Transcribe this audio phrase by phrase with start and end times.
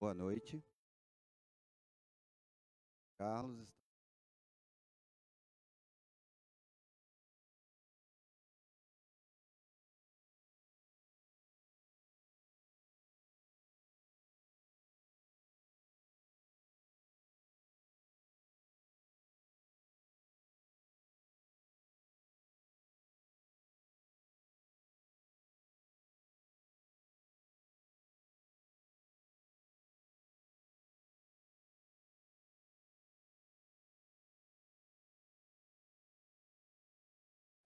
[0.00, 0.62] Boa noite.
[3.18, 3.75] Carlos.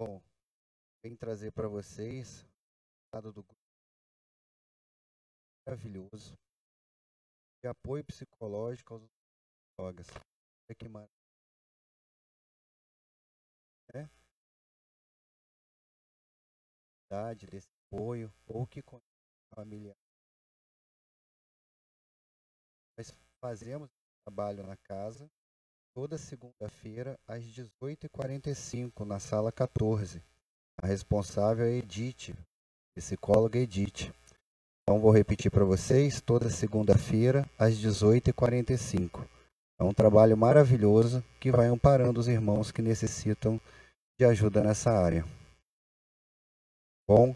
[0.00, 0.18] Bom,
[1.04, 3.60] vem trazer para vocês o lado do grupo
[5.68, 6.38] maravilhoso
[7.62, 9.06] de apoio psicológico aos
[9.76, 10.06] drogas.
[10.08, 11.12] Olha que maravilha.
[13.92, 14.08] É?
[17.34, 18.80] Desse apoio ou que
[19.54, 19.98] familiar.
[22.96, 23.90] Nós fazemos
[24.24, 25.30] trabalho na casa
[25.94, 30.22] toda segunda-feira às 18h45 na sala 14.
[30.80, 32.34] A responsável é Edith,
[32.96, 34.12] psicóloga Edith.
[34.82, 39.26] Então vou repetir para vocês, toda segunda-feira às 18h45.
[39.78, 43.60] É um trabalho maravilhoso que vai amparando os irmãos que necessitam
[44.18, 45.24] de ajuda nessa área.
[47.08, 47.34] Bom,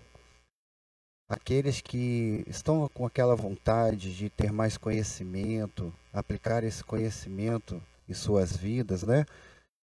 [1.29, 8.57] aqueles que estão com aquela vontade de ter mais conhecimento, aplicar esse conhecimento e suas
[8.57, 9.25] vidas, né?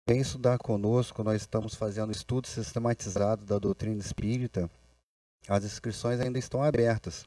[0.08, 4.70] Vem estudar conosco, nós estamos fazendo estudo sistematizado da doutrina espírita.
[5.46, 7.26] As inscrições ainda estão abertas.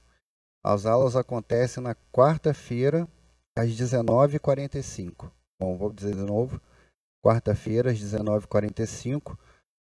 [0.64, 3.08] As aulas acontecem na quarta-feira,
[3.56, 5.31] às 19h45.
[5.59, 6.59] Bom, vou dizer de novo.
[7.24, 9.38] Quarta-feira, às 19h45,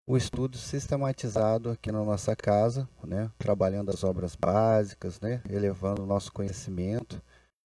[0.07, 3.31] o estudo sistematizado aqui na nossa casa, né?
[3.39, 5.43] trabalhando as obras básicas, né?
[5.49, 7.23] elevando o nosso conhecimento,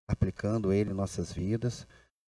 [0.10, 1.86] aplicando ele em nossas vidas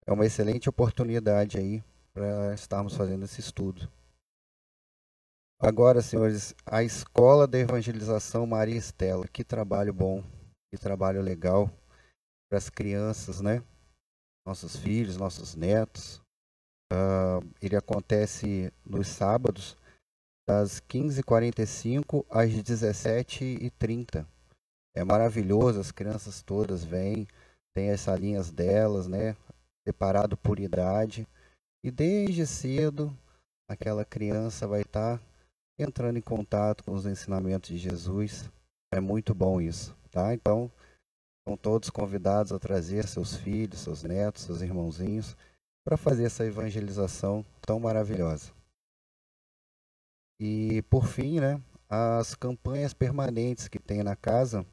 [0.08, 3.92] é uma excelente oportunidade aí para estarmos fazendo esse estudo.
[5.60, 10.24] Agora, senhores, a Escola da Evangelização Maria Estela, que trabalho bom,
[10.72, 11.70] que trabalho legal
[12.50, 13.62] para as crianças, né?
[14.46, 16.22] Nossos filhos, nossos netos.
[16.94, 19.76] Uh, ele acontece nos sábados,
[20.48, 24.26] das 15h45 às 17h30.
[24.96, 27.28] É maravilhoso, as crianças todas vêm,
[27.76, 29.36] tem as salinhas delas, né?
[29.88, 31.26] Separado por idade.
[31.82, 33.18] E desde cedo,
[33.70, 35.24] aquela criança vai estar tá
[35.80, 38.52] entrando em contato com os ensinamentos de Jesus.
[38.94, 40.34] É muito bom isso, tá?
[40.34, 40.70] Então,
[41.48, 45.38] são todos convidados a trazer seus filhos, seus netos, seus irmãozinhos,
[45.86, 48.52] para fazer essa evangelização tão maravilhosa.
[50.40, 54.66] E, por fim, né, as campanhas permanentes que tem na casa.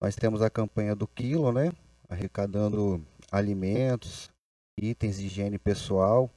[0.00, 1.72] Nós temos a campanha do quilo, né,
[2.08, 4.30] arrecadando alimentos,
[4.78, 6.30] itens de higiene pessoal,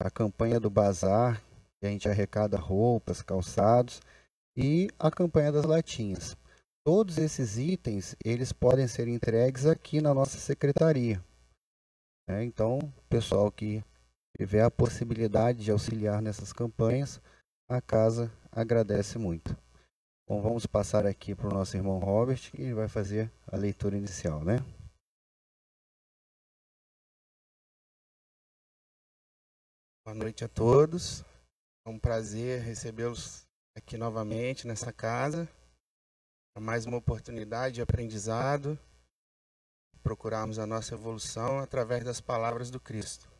[0.00, 1.40] a campanha do bazar,
[1.78, 4.00] que a gente arrecada roupas, calçados,
[4.56, 6.36] e a campanha das latinhas.
[6.84, 11.22] Todos esses itens, eles podem ser entregues aqui na nossa secretaria.
[12.28, 13.84] É, então, pessoal que
[14.36, 17.20] tiver a possibilidade de auxiliar nessas campanhas,
[17.68, 19.56] a casa agradece muito.
[20.28, 24.44] Bom, vamos passar aqui para o nosso irmão Robert, que vai fazer a leitura inicial,
[24.44, 24.58] né?
[30.10, 31.24] Boa noite a todos.
[31.86, 35.48] É um prazer recebê-los aqui novamente nessa casa.
[36.56, 38.76] É mais uma oportunidade de aprendizado.
[40.02, 43.30] Procurarmos a nossa evolução através das palavras do Cristo.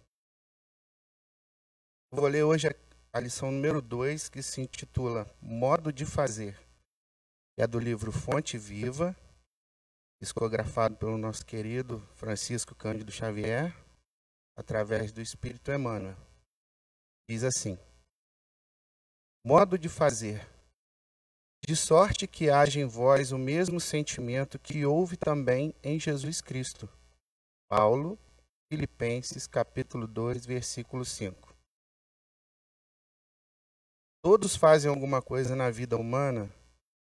[2.13, 2.69] Vou ler hoje
[3.13, 6.57] a lição número 2, que se intitula Modo de Fazer.
[7.59, 9.17] É do livro Fonte Viva,
[10.23, 13.77] psicografado pelo nosso querido Francisco Cândido Xavier,
[14.57, 16.30] através do Espírito Emmanuel.
[17.31, 17.79] Diz assim:
[19.47, 20.51] Modo de fazer.
[21.65, 26.89] De sorte que haja em vós o mesmo sentimento que houve também em Jesus Cristo.
[27.71, 28.19] Paulo,
[28.69, 31.55] Filipenses, capítulo 2, versículo 5.
[34.25, 36.53] Todos fazem alguma coisa na vida humana,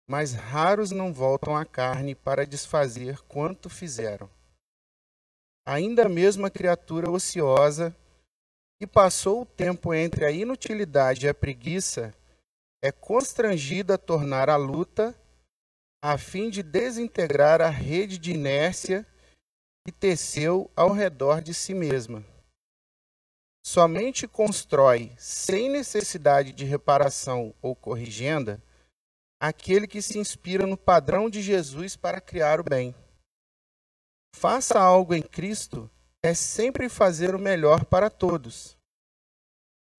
[0.06, 4.28] mas raros não voltam à carne para desfazer quanto fizeram.
[5.66, 7.96] Ainda mesmo a criatura ociosa
[8.80, 12.14] e passou o tempo entre a inutilidade e a preguiça,
[12.82, 15.14] é constrangida a tornar a luta
[16.02, 19.06] a fim de desintegrar a rede de inércia
[19.86, 22.24] que teceu ao redor de si mesma.
[23.62, 28.62] Somente constrói, sem necessidade de reparação ou corrigenda,
[29.38, 32.94] aquele que se inspira no padrão de Jesus para criar o bem.
[34.34, 35.90] Faça algo em Cristo
[36.22, 38.76] é sempre fazer o melhor para todos,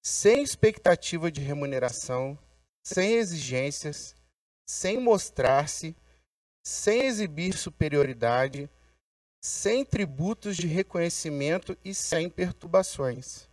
[0.03, 2.37] sem expectativa de remuneração,
[2.83, 4.15] sem exigências,
[4.67, 5.95] sem mostrar-se,
[6.63, 8.69] sem exibir superioridade,
[9.43, 13.49] sem tributos de reconhecimento e sem perturbações.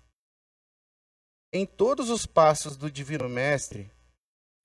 [1.50, 3.90] Em todos os passos do Divino Mestre,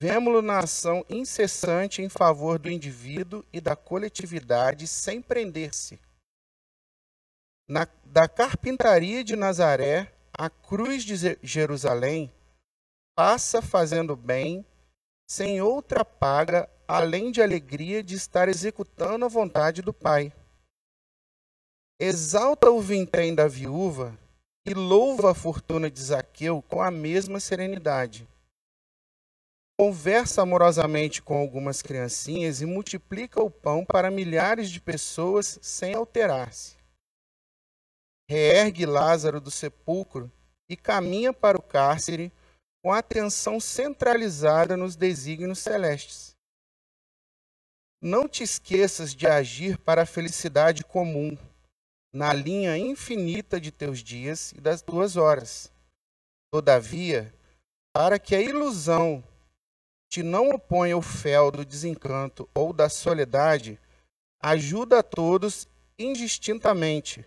[0.00, 5.98] vemos-lo na ação incessante em favor do indivíduo e da coletividade sem prender-se.
[7.68, 12.32] Da carpintaria de Nazaré à cruz de Jerusalém,
[13.16, 14.66] passa fazendo bem,
[15.26, 20.32] sem outra paga além de alegria de estar executando a vontade do Pai.
[21.98, 24.18] Exalta o vintém da viúva
[24.66, 28.28] e louva a fortuna de Zaqueu com a mesma serenidade.
[29.78, 36.83] Conversa amorosamente com algumas criancinhas e multiplica o pão para milhares de pessoas sem alterar-se.
[38.28, 40.30] Reergue Lázaro do sepulcro
[40.68, 42.32] e caminha para o cárcere
[42.82, 46.34] com atenção centralizada nos desígnios celestes.
[48.00, 51.36] Não te esqueças de agir para a felicidade comum,
[52.12, 55.72] na linha infinita de teus dias e das tuas horas.
[56.52, 57.34] Todavia,
[57.94, 59.24] para que a ilusão
[60.10, 63.80] te não oponha o fel do desencanto ou da soledade,
[64.40, 65.66] ajuda a todos
[65.98, 67.26] indistintamente,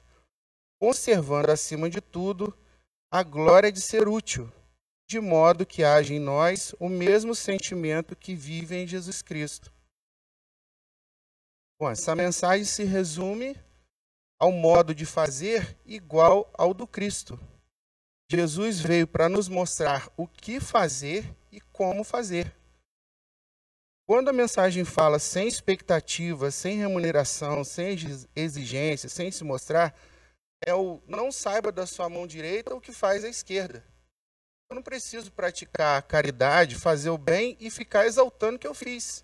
[0.79, 2.56] conservando acima de tudo
[3.12, 4.51] a glória de ser útil
[5.07, 9.71] de modo que haja em nós o mesmo sentimento que vive em Jesus Cristo.
[11.79, 13.56] Bom, essa mensagem se resume
[14.39, 17.39] ao modo de fazer igual ao do Cristo.
[18.30, 22.53] Jesus veio para nos mostrar o que fazer e como fazer.
[24.06, 27.95] Quando a mensagem fala sem expectativa, sem remuneração, sem
[28.35, 29.97] exigência, sem se mostrar,
[30.65, 33.83] é o não saiba da sua mão direita o que faz a esquerda.
[34.69, 39.24] Eu não preciso praticar caridade, fazer o bem e ficar exaltando o que eu fiz.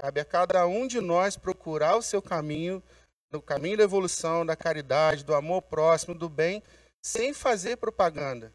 [0.00, 2.82] Cabe a cada um de nós procurar o seu caminho,
[3.30, 6.62] no caminho da evolução, da caridade, do amor próximo, do bem,
[7.04, 8.52] sem fazer propaganda.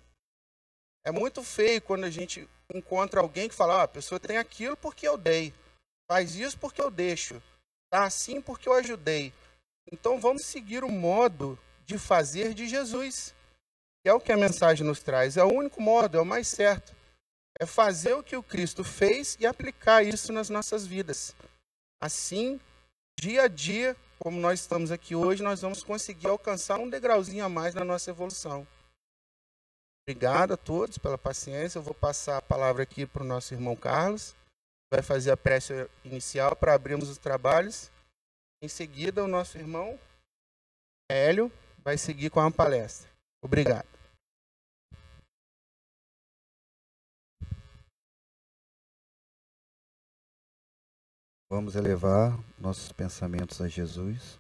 [1.05, 4.75] É muito feio quando a gente encontra alguém que fala: ah, a pessoa tem aquilo
[4.75, 5.53] porque eu dei,
[6.11, 7.41] faz isso porque eu deixo,
[7.89, 9.31] tá assim porque eu ajudei.
[9.89, 13.33] Então vamos seguir o modo de fazer de Jesus
[14.03, 15.37] é o que a mensagem nos traz.
[15.37, 16.95] É o único modo, é o mais certo.
[17.59, 21.35] É fazer o que o Cristo fez e aplicar isso nas nossas vidas.
[22.01, 22.59] Assim,
[23.19, 27.49] dia a dia, como nós estamos aqui hoje, nós vamos conseguir alcançar um degrauzinho a
[27.49, 28.67] mais na nossa evolução.
[30.07, 31.79] Obrigado a todos pela paciência.
[31.79, 34.35] Eu vou passar a palavra aqui para o nosso irmão Carlos.
[34.91, 37.91] Vai fazer a prece inicial para abrirmos os trabalhos.
[38.61, 39.99] Em seguida, o nosso irmão
[41.09, 41.51] Hélio
[41.87, 43.09] vai seguir com a palestra.
[43.41, 43.87] Obrigado.
[51.49, 54.37] Vamos elevar nossos pensamentos a Jesus.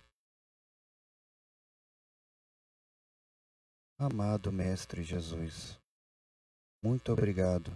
[3.97, 5.79] Amado Mestre Jesus,
[6.83, 7.71] muito obrigado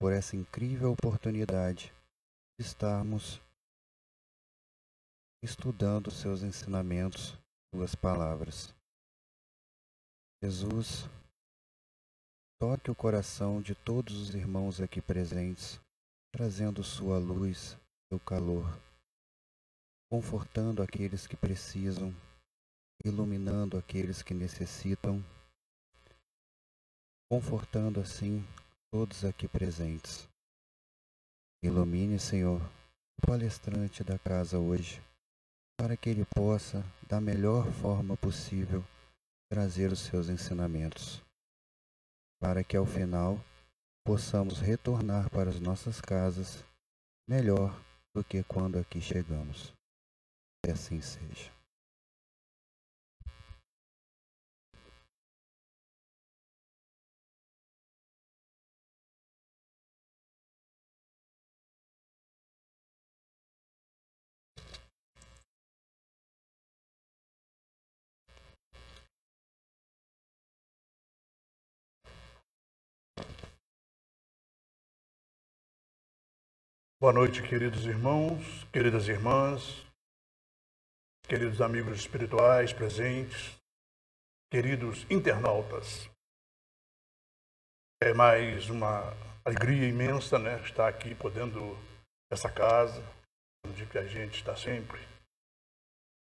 [0.00, 1.94] por essa incrível oportunidade
[2.58, 3.40] de estarmos
[5.44, 7.38] estudando seus ensinamentos,
[7.72, 8.74] suas palavras.
[10.44, 11.08] Jesus,
[12.58, 15.80] toque o coração de todos os irmãos aqui presentes,
[16.34, 18.76] trazendo sua luz, seu calor,
[20.10, 22.12] confortando aqueles que precisam,
[23.04, 25.24] iluminando aqueles que necessitam,
[27.30, 28.44] confortando assim
[28.90, 30.28] todos aqui presentes.
[31.62, 32.60] Ilumine, Senhor,
[33.16, 35.00] o palestrante da casa hoje,
[35.78, 38.84] para que ele possa, da melhor forma possível,
[39.52, 41.22] trazer os seus ensinamentos,
[42.40, 43.38] para que ao final
[44.02, 46.64] possamos retornar para as nossas casas
[47.28, 47.78] melhor
[48.16, 49.70] do que quando aqui chegamos.
[50.64, 51.50] Que assim seja.
[77.02, 79.84] Boa noite, queridos irmãos, queridas irmãs,
[81.28, 83.60] queridos amigos espirituais presentes,
[84.48, 86.08] queridos internautas.
[88.00, 89.02] É mais uma
[89.44, 91.76] alegria imensa, né, estar aqui podendo
[92.30, 93.02] essa casa,
[93.66, 95.00] onde a gente está sempre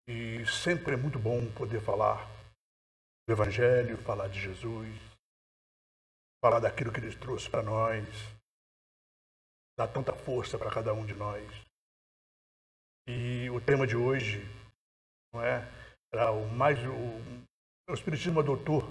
[0.05, 2.27] E sempre é muito bom poder falar
[3.25, 5.00] do Evangelho, falar de Jesus,
[6.43, 8.05] falar daquilo que ele trouxe para nós,
[9.77, 11.46] dar tanta força para cada um de nós.
[13.07, 14.43] E o tema de hoje
[15.34, 15.62] não é
[16.12, 18.81] era o mais o, o espiritismo adotou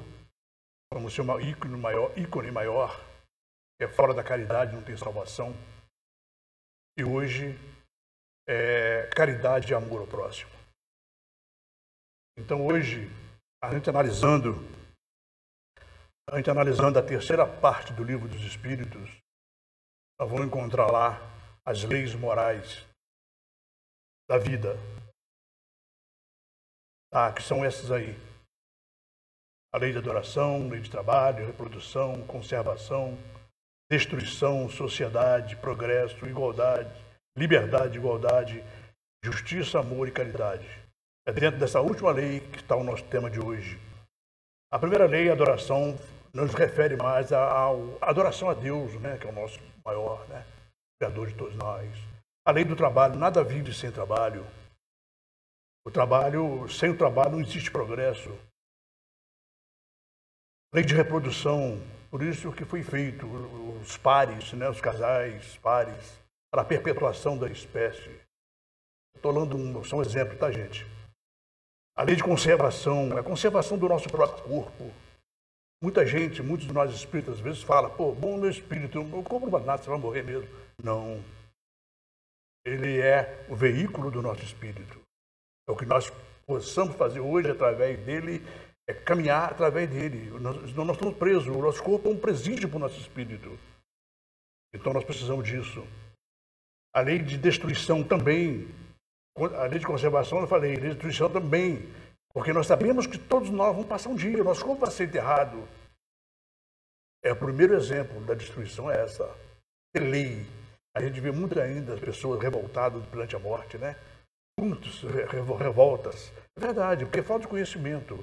[0.92, 2.94] como seu ícone maior, ícone maior,
[3.76, 5.52] que é fora da caridade não tem salvação.
[6.98, 7.58] E hoje
[8.48, 10.50] é caridade e amor ao próximo.
[12.38, 13.08] Então hoje
[13.62, 14.54] a gente analisando
[16.28, 19.10] a gente analisando a terceira parte do livro dos Espíritos,
[20.18, 21.20] nós vamos encontrar lá
[21.64, 22.86] as leis morais
[24.28, 24.76] da vida.
[27.12, 28.16] Ah, que são essas aí.
[29.72, 33.16] A lei de adoração, lei de trabalho, reprodução, conservação,
[33.90, 36.90] destruição, sociedade, progresso, igualdade,
[37.36, 38.64] liberdade, igualdade,
[39.22, 40.66] justiça, amor e caridade.
[41.26, 43.78] É dentro dessa última lei que está o nosso tema de hoje.
[44.72, 45.96] A primeira lei, a adoração,
[46.32, 47.68] nos refere mais à
[48.00, 50.44] adoração a Deus, né, que é o nosso maior, né,
[50.98, 51.88] criador de todos nós.
[52.44, 54.44] A lei do trabalho, nada vive sem trabalho.
[55.86, 58.36] O trabalho, sem o trabalho não existe progresso.
[60.74, 63.26] Lei de reprodução, por isso que foi feito
[63.80, 68.20] os pares, né, os casais, pares, para a perpetuação da espécie.
[69.14, 70.84] Estou dando um, só um exemplo, tá, gente?
[71.96, 75.05] A lei de conservação, a conservação do nosso próprio corpo.
[75.82, 79.48] Muita gente, muitos de nós espíritas, às vezes fala, pô, bom meu espírito, eu como
[79.48, 80.48] não nada, você vai morrer mesmo.
[80.82, 81.22] Não.
[82.64, 85.00] Ele é o veículo do nosso espírito.
[85.68, 86.10] É o que nós
[86.46, 88.42] possamos fazer hoje através dele,
[88.88, 90.30] é caminhar através dele.
[90.40, 93.58] Nós, nós estamos presos, o nosso corpo é um presídio para o nosso espírito.
[94.74, 95.86] Então nós precisamos disso.
[96.94, 98.66] A lei de destruição também,
[99.36, 101.86] a lei de conservação, eu falei, a lei de destruição também
[102.36, 105.66] porque nós sabemos que todos nós vamos passar um dia, nosso corpo vai ser enterrado.
[107.24, 109.24] É o primeiro exemplo da destruição é essa.
[109.94, 110.44] É lei.
[110.94, 113.96] A gente vê muito ainda as pessoas revoltadas perante a morte, né?
[114.60, 115.00] Muitos
[115.58, 116.30] revoltas.
[116.54, 118.22] É verdade, porque falta de conhecimento.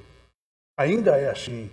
[0.77, 1.72] Ainda é assim.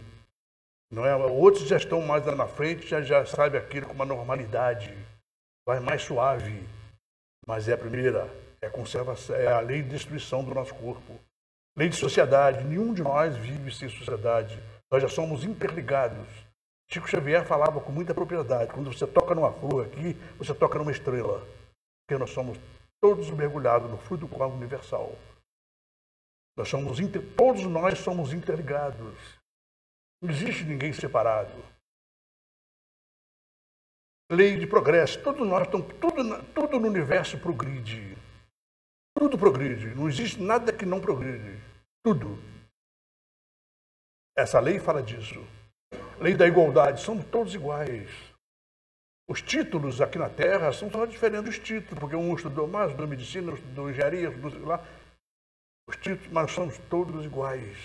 [0.91, 1.15] Não é?
[1.15, 4.97] Outros já estão mais lá na frente, já, já sabem aquilo com uma normalidade.
[5.69, 6.67] Vai mais suave.
[7.47, 8.27] Mas é a primeira,
[8.63, 11.21] é conservação, é a lei de destruição do nosso corpo.
[11.81, 14.63] Lei de sociedade, nenhum de nós vive sem sociedade.
[14.93, 16.29] Nós já somos interligados.
[16.87, 18.71] Chico Xavier falava com muita propriedade.
[18.71, 21.41] Quando você toca numa flor aqui, você toca numa estrela.
[22.03, 22.59] Porque nós somos
[23.01, 25.17] todos mergulhados no fluido quadro universal.
[26.55, 27.23] Nós somos inter...
[27.35, 29.17] Todos nós somos interligados.
[30.21, 31.65] Não existe ninguém separado.
[34.31, 35.23] Lei de progresso.
[35.23, 38.19] Todos nós estamos, tudo, tudo no universo progride.
[39.17, 39.95] Tudo progride.
[39.95, 41.70] Não existe nada que não progride.
[42.03, 42.39] Tudo.
[44.37, 45.47] Essa lei fala disso.
[46.19, 47.03] Lei da igualdade.
[47.03, 48.09] Somos todos iguais.
[49.29, 53.07] Os títulos aqui na Terra são só diferentes dos títulos, porque um estudou mais, estudou
[53.07, 54.85] medicina, estudou engenharia, estudou lá.
[55.89, 57.77] Os títulos, mas somos todos iguais.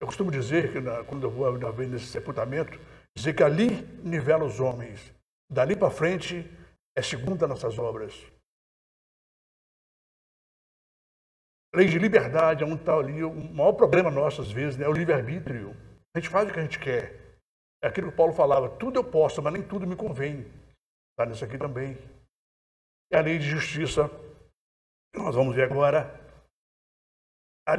[0.00, 2.78] Eu costumo dizer que quando eu vou uma vez nesse sepultamento,
[3.16, 3.68] dizer que ali
[4.04, 5.12] nivela os homens.
[5.50, 6.48] Dali para frente
[6.96, 8.14] é segunda nossas obras.
[11.74, 14.86] Lei de liberdade, é onde está ali o maior problema nosso, às vezes, né?
[14.86, 15.76] é o livre-arbítrio.
[16.14, 17.26] A gente faz o que a gente quer.
[17.82, 20.46] É aquilo que Paulo falava, tudo eu posso, mas nem tudo me convém.
[21.12, 21.96] Está nisso aqui também.
[23.12, 24.10] É a lei de justiça.
[25.14, 26.20] Nós vamos ver agora.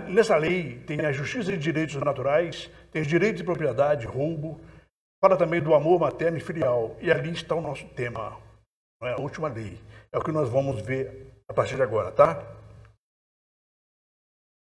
[0.10, 4.60] Nessa lei tem a justiça e direitos naturais, tem os direitos de propriedade, roubo,
[5.24, 6.96] fala também do amor materno e filial.
[7.02, 8.38] E ali está o nosso tema,
[9.02, 9.14] não é?
[9.14, 9.80] a última lei.
[10.12, 12.57] É o que nós vamos ver a partir de agora, tá?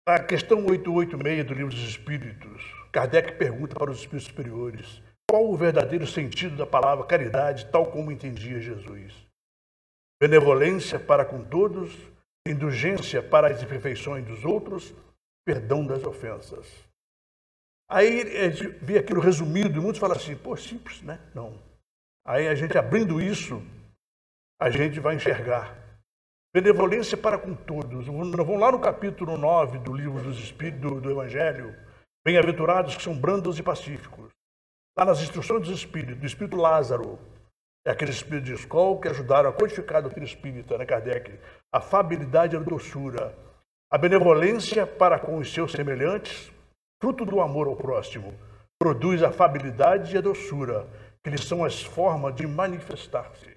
[0.06, 5.56] A questão 886 do Livro dos Espíritos, Kardec pergunta para os espíritos superiores qual o
[5.56, 9.14] verdadeiro sentido da palavra caridade, tal como entendia Jesus.
[10.22, 11.98] Benevolência para com todos,
[12.46, 14.94] indulgência para as imperfeições dos outros,
[15.46, 16.68] perdão das ofensas.
[17.90, 21.18] Aí gente vê aquilo resumido e muitos falam assim, pô, simples, né?
[21.34, 21.58] Não.
[22.28, 23.64] Aí a gente abrindo isso,
[24.60, 25.83] a gente vai enxergar
[26.56, 28.06] Benevolência para com todos.
[28.06, 31.76] Vamos lá no capítulo 9 do livro dos Espíritos, do, Evangelho.
[32.24, 34.30] Bem-aventurados que são brandos e pacíficos.
[34.96, 37.18] Lá nas instruções dos Espíritos, do Espírito Lázaro,
[37.84, 41.40] é aquele Espírito de escola que ajudaram a codificar a doutrina espírita, né, Kardec?
[41.74, 43.36] A fabilidade e a doçura.
[43.92, 46.52] A benevolência para com os seus semelhantes,
[47.02, 48.32] fruto do amor ao próximo,
[48.80, 50.88] produz a fabilidade e a doçura,
[51.24, 53.53] que lhes são as formas de manifestar-se.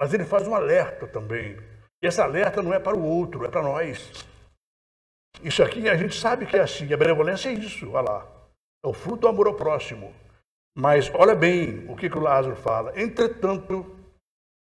[0.00, 1.56] Mas ele faz um alerta também.
[2.02, 4.12] E essa alerta não é para o outro, é para nós.
[5.42, 6.92] Isso aqui a gente sabe que é assim.
[6.92, 8.26] A benevolência é isso, olha lá.
[8.84, 10.12] É o fruto do amor ao próximo.
[10.76, 12.92] Mas olha bem o que, que o Lázaro fala.
[13.00, 13.96] Entretanto,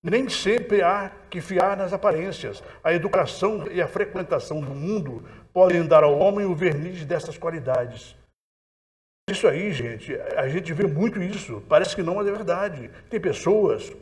[0.03, 2.63] nem sempre há que fiar nas aparências.
[2.83, 8.17] A educação e a frequentação do mundo podem dar ao homem o verniz dessas qualidades.
[9.29, 11.63] Isso aí, gente, a gente vê muito isso.
[11.69, 12.91] Parece que não, mas é verdade.
[13.11, 13.93] Tem pessoas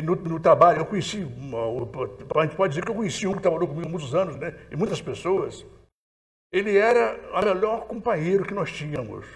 [0.00, 3.68] no, no trabalho, eu conheci, a gente pode dizer que eu conheci um que trabalhou
[3.68, 4.58] comigo muitos anos, né?
[4.70, 5.66] E muitas pessoas.
[6.50, 9.26] Ele era o melhor companheiro que nós tínhamos,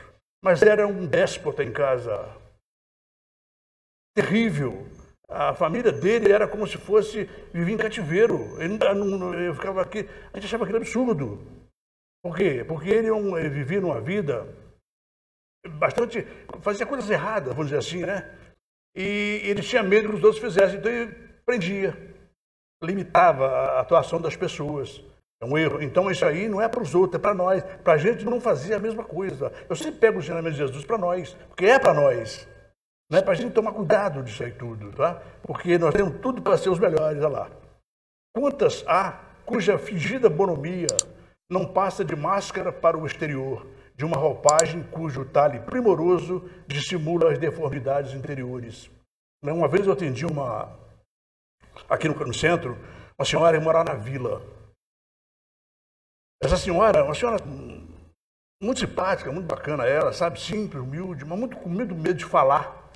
[0.42, 2.34] mas era um déspota em casa.
[4.14, 4.86] Terrível.
[5.28, 8.60] A família dele era como se fosse vivia em cativeiro.
[8.60, 8.78] Ele
[9.46, 11.38] eu ficava aqui, a gente achava aquilo absurdo.
[12.22, 12.64] Por quê?
[12.64, 14.46] Porque ele, é ele vivia numa vida
[15.78, 16.26] bastante.
[16.60, 18.45] fazia coisas erradas, vamos dizer assim, né?
[18.96, 21.12] E ele tinha medo que os outros fizessem, então ele
[21.44, 21.94] prendia,
[22.82, 25.02] limitava a atuação das pessoas.
[25.40, 25.82] É um erro.
[25.82, 27.62] Então isso aí não é para os outros, é para nós.
[27.84, 29.52] Para a gente não fazer a mesma coisa.
[29.68, 32.48] Eu sempre pego o ensinamento de Jesus para nós, porque é para nós.
[33.10, 35.22] Não é para a gente tomar cuidado disso aí tudo, tá?
[35.42, 37.50] Porque nós temos tudo para ser os melhores, olha lá.
[38.34, 40.88] Quantas há cuja fingida bonomia
[41.48, 43.64] não passa de máscara para o exterior,
[43.96, 48.90] de uma roupagem cujo talhe primoroso dissimula as deformidades interiores.
[49.42, 50.78] Uma vez eu atendi uma,
[51.88, 52.76] aqui no, centro,
[53.18, 54.42] uma senhora que morava na vila.
[56.42, 57.42] Essa senhora, uma senhora
[58.62, 62.90] muito simpática, muito bacana ela, sabe, simples, humilde, mas muito com medo, medo de falar.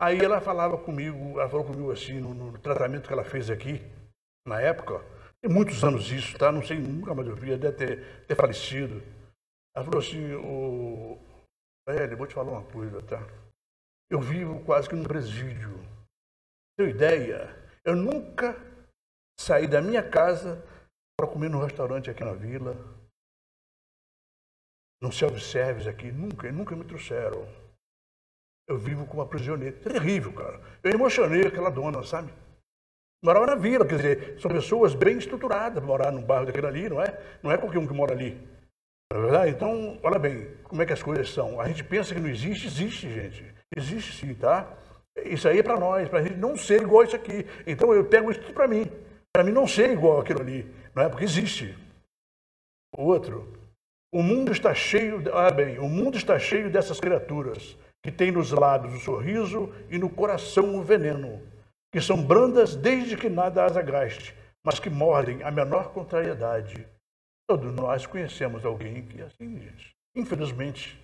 [0.00, 3.82] Aí ela falava comigo, ela falou comigo assim, no, no tratamento que ela fez aqui,
[4.46, 5.02] na época,
[5.42, 6.52] tem muitos anos isso, tá?
[6.52, 9.02] Não sei, nunca mais eu vi, deve ter, ter falecido.
[9.76, 11.18] Ela falou assim, o
[11.86, 13.20] Velho, vou te falar uma coisa, tá?
[14.10, 15.78] Eu vivo quase que num presídio.
[16.78, 17.54] Tenho ideia?
[17.84, 18.56] Eu nunca
[19.38, 20.64] saí da minha casa
[21.16, 22.74] para comer num restaurante aqui na vila.
[25.00, 27.46] Não self-service aqui, nunca, nunca me trouxeram.
[28.68, 29.76] Eu vivo como uma prisioneira.
[29.76, 30.58] É terrível, cara.
[30.82, 32.32] Eu emocionei aquela dona, sabe?
[33.22, 37.00] Morava na vila, quer dizer, são pessoas bem estruturadas morar num bairro daquele ali, não
[37.00, 37.38] é?
[37.42, 38.55] Não é qualquer um que mora ali.
[39.12, 39.50] Não é verdade?
[39.52, 41.60] Então, olha bem, como é que as coisas são.
[41.60, 43.54] A gente pensa que não existe, existe, gente.
[43.76, 44.76] Existe sim, tá?
[45.24, 47.46] Isso aí é para nós, para a gente não ser igual a isso aqui.
[47.66, 48.90] Então eu pego isso para mim.
[49.32, 50.70] Para mim não ser igual aquilo ali.
[50.94, 51.08] Não é?
[51.08, 51.76] Porque existe.
[52.96, 53.52] O outro.
[54.12, 58.52] O mundo está cheio, olha bem, o mundo está cheio dessas criaturas que tem nos
[58.52, 61.42] lábios o sorriso e no coração o veneno,
[61.92, 64.32] que são brandas desde que nada as agaste,
[64.64, 66.86] mas que mordem a menor contrariedade.
[67.48, 69.94] Todos nós conhecemos alguém que é assim, gente.
[70.14, 71.00] Infelizmente.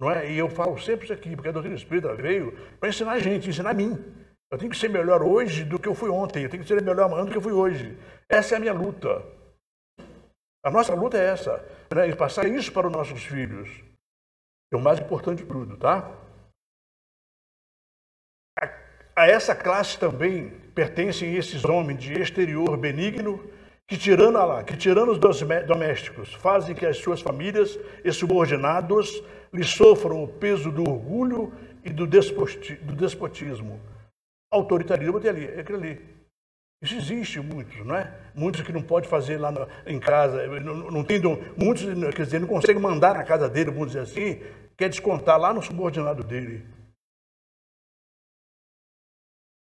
[0.00, 0.30] Não é?
[0.30, 3.48] E eu falo sempre isso aqui, porque a doutrina espírita veio para ensinar a gente,
[3.48, 3.92] ensinar a mim.
[4.50, 6.82] Eu tenho que ser melhor hoje do que eu fui ontem, eu tenho que ser
[6.82, 7.96] melhor amanhã do que eu fui hoje.
[8.28, 9.24] Essa é a minha luta.
[10.64, 11.58] A nossa luta é essa,
[11.94, 12.08] né?
[12.08, 13.82] e passar isso para os nossos filhos.
[14.72, 16.10] É o mais importante de tudo, tá?
[18.58, 23.38] A, a essa classe também pertencem esses homens de exterior benigno
[23.88, 29.64] que tirando lá, que tirando os domésticos, fazem que as suas famílias e subordinados lhe
[29.64, 31.52] sofram o peso do orgulho
[31.84, 33.80] e do, despotismo.
[34.50, 36.00] Autoritarismo tem ali, é aquilo ali.
[36.82, 38.12] Isso existe muitos, não é?
[38.34, 41.20] Muitos que não pode fazer lá no, em casa, não, não tem,
[41.56, 44.40] muitos, quer dizer, não conseguem mandar na casa dele, vamos dizer assim,
[44.76, 46.64] quer descontar lá no subordinado dele.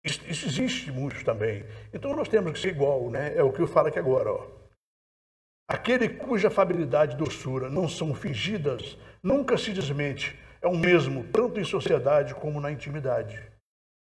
[0.05, 1.65] Isso, isso existe muito também.
[1.93, 3.37] Então nós temos que ser igual, né?
[3.37, 4.33] É o que eu falo aqui agora.
[4.33, 4.47] Ó.
[5.69, 10.39] Aquele cuja afabilidade e doçura não são fingidas, nunca se desmente.
[10.63, 13.41] É o mesmo, tanto em sociedade como na intimidade.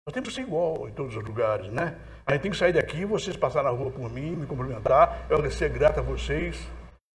[0.05, 1.97] Nós temos que ser igual em todos os lugares, né?
[2.25, 5.37] A gente tem que sair daqui, vocês passar na rua por mim, me cumprimentar, eu
[5.37, 6.59] agradecer grato a vocês.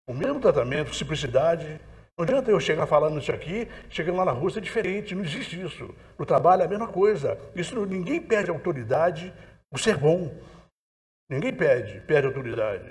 [0.07, 1.79] O mesmo tratamento, simplicidade,
[2.17, 5.61] não adianta eu chegar falando isso aqui, chegando lá na rua, é diferente, não existe
[5.61, 5.93] isso.
[6.17, 7.37] No trabalho é a mesma coisa.
[7.53, 9.33] Isso ninguém perde autoridade
[9.69, 10.33] o ser bom.
[11.29, 12.89] Ninguém perde, perde autoridade.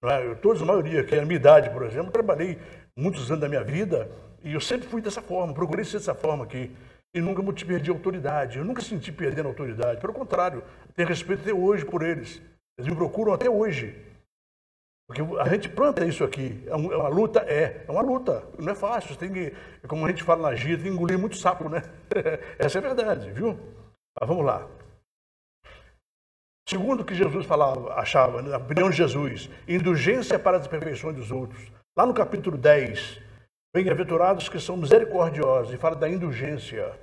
[0.00, 0.24] Não é?
[0.24, 2.58] Eu, todos, a maioria, que é a minha idade, por exemplo, trabalhei
[2.96, 4.08] muitos anos da minha vida
[4.44, 6.70] e eu sempre fui dessa forma, procurei ser dessa forma aqui.
[7.12, 8.58] E nunca me perdi autoridade.
[8.58, 10.00] Eu nunca senti perdendo autoridade.
[10.00, 10.62] Pelo contrário,
[10.94, 12.40] tenho respeito até hoje por eles.
[12.78, 13.96] Eles me procuram até hoje.
[15.10, 16.62] Porque a gente planta isso aqui.
[16.68, 17.40] É, é uma luta?
[17.40, 17.84] É.
[17.88, 18.44] É uma luta.
[18.56, 19.12] Não é fácil.
[19.12, 19.52] Você tem que,
[19.88, 21.82] como a gente fala na gira, tem que engolir muito sapo, né?
[22.56, 23.58] Essa é a verdade, viu?
[24.16, 24.68] Mas vamos lá.
[26.68, 31.32] Segundo o que Jesus falava, achava, na opinião de Jesus, indulgência para as imperfeições dos
[31.32, 31.60] outros.
[31.98, 33.20] Lá no capítulo 10,
[33.74, 36.96] bem-aventurados que são misericordiosos, e fala da indulgência.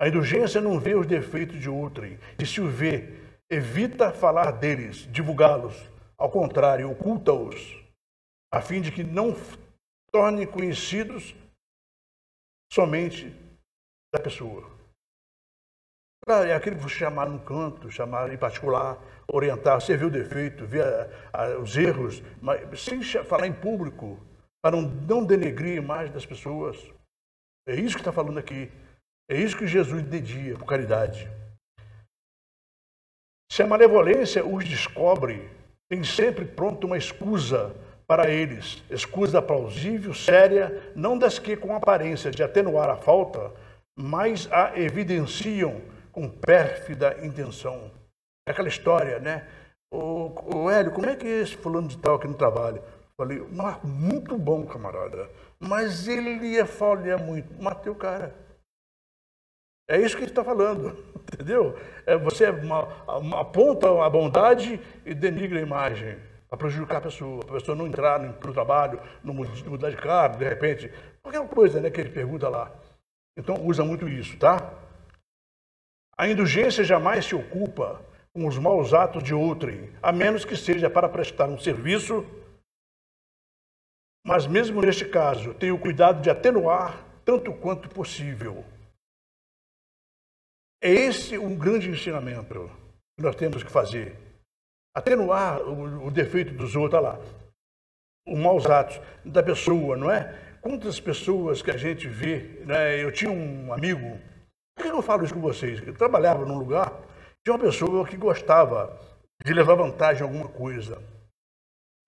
[0.00, 5.06] A indulgência não vê os defeitos de outrem, e se o vê, evita falar deles,
[5.12, 7.82] divulgá-los Ao contrário, oculta-os,
[8.52, 9.34] a fim de que não
[10.10, 11.34] tornem conhecidos
[12.72, 13.30] somente
[14.14, 14.74] da pessoa.
[16.28, 18.98] É aquele que você chamar num canto, chamar em particular,
[19.32, 24.18] orientar, você vê o defeito, vê a, a, os erros, mas sem falar em público,
[24.60, 26.76] para não, não denegrir a imagem das pessoas.
[27.68, 28.72] É isso que está falando aqui.
[29.30, 31.30] É isso que Jesus dedia por caridade.
[33.52, 35.48] Se a malevolência os descobre,
[35.88, 37.74] tem sempre pronto uma escusa
[38.06, 43.52] para eles, escusa plausível, séria, não das que com aparência de atenuar a falta,
[43.98, 45.80] mas a evidenciam
[46.12, 47.90] com pérfida intenção.
[48.48, 49.46] É aquela história, né?
[49.92, 52.82] O, o Hélio, como é que é esse fulano de tal aqui no trabalho?
[53.16, 53.42] Falei,
[53.82, 55.28] muito bom, camarada.
[55.58, 57.60] Mas ele ia falhar muito.
[57.62, 58.34] Matei o cara.
[59.88, 60.96] É isso que ele está falando,
[61.32, 61.78] entendeu?
[62.04, 62.46] É, você
[63.38, 66.18] aponta a bondade e denigra a imagem
[66.48, 70.48] para prejudicar a pessoa, a pessoa não entrar no, trabalho, não mudar de cargo, de
[70.48, 72.72] repente, qualquer coisa né, que ele pergunta lá.
[73.36, 74.72] Então usa muito isso, tá?
[76.16, 78.00] A indulgência jamais se ocupa
[78.32, 82.24] com os maus atos de outrem, a menos que seja para prestar um serviço.
[84.24, 88.64] Mas mesmo neste caso, tenha o cuidado de atenuar tanto quanto possível.
[90.82, 92.70] É esse um grande ensinamento
[93.18, 94.16] que nós temos que fazer.
[94.94, 97.20] Atenuar o, o defeito dos outros, olha lá,
[98.26, 100.58] os maus atos da pessoa, não é?
[100.60, 103.02] Quantas pessoas que a gente vê, né?
[103.02, 104.18] Eu tinha um amigo
[104.76, 105.82] por que eu falo isso com vocês?
[105.86, 106.92] Eu trabalhava num lugar,
[107.42, 109.00] tinha uma pessoa que gostava
[109.42, 111.02] de levar vantagem em alguma coisa.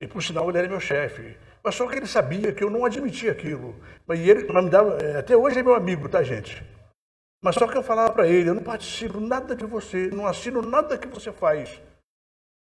[0.03, 1.37] E por sinal ele era meu chefe.
[1.65, 3.75] Mas só que ele sabia que eu não admitia aquilo.
[4.07, 6.63] Mas ele me dava, é, até hoje é meu amigo, tá, gente?
[7.43, 10.61] Mas só que eu falava para ele, eu não participo nada de você, não assino
[10.61, 11.81] nada que você faz.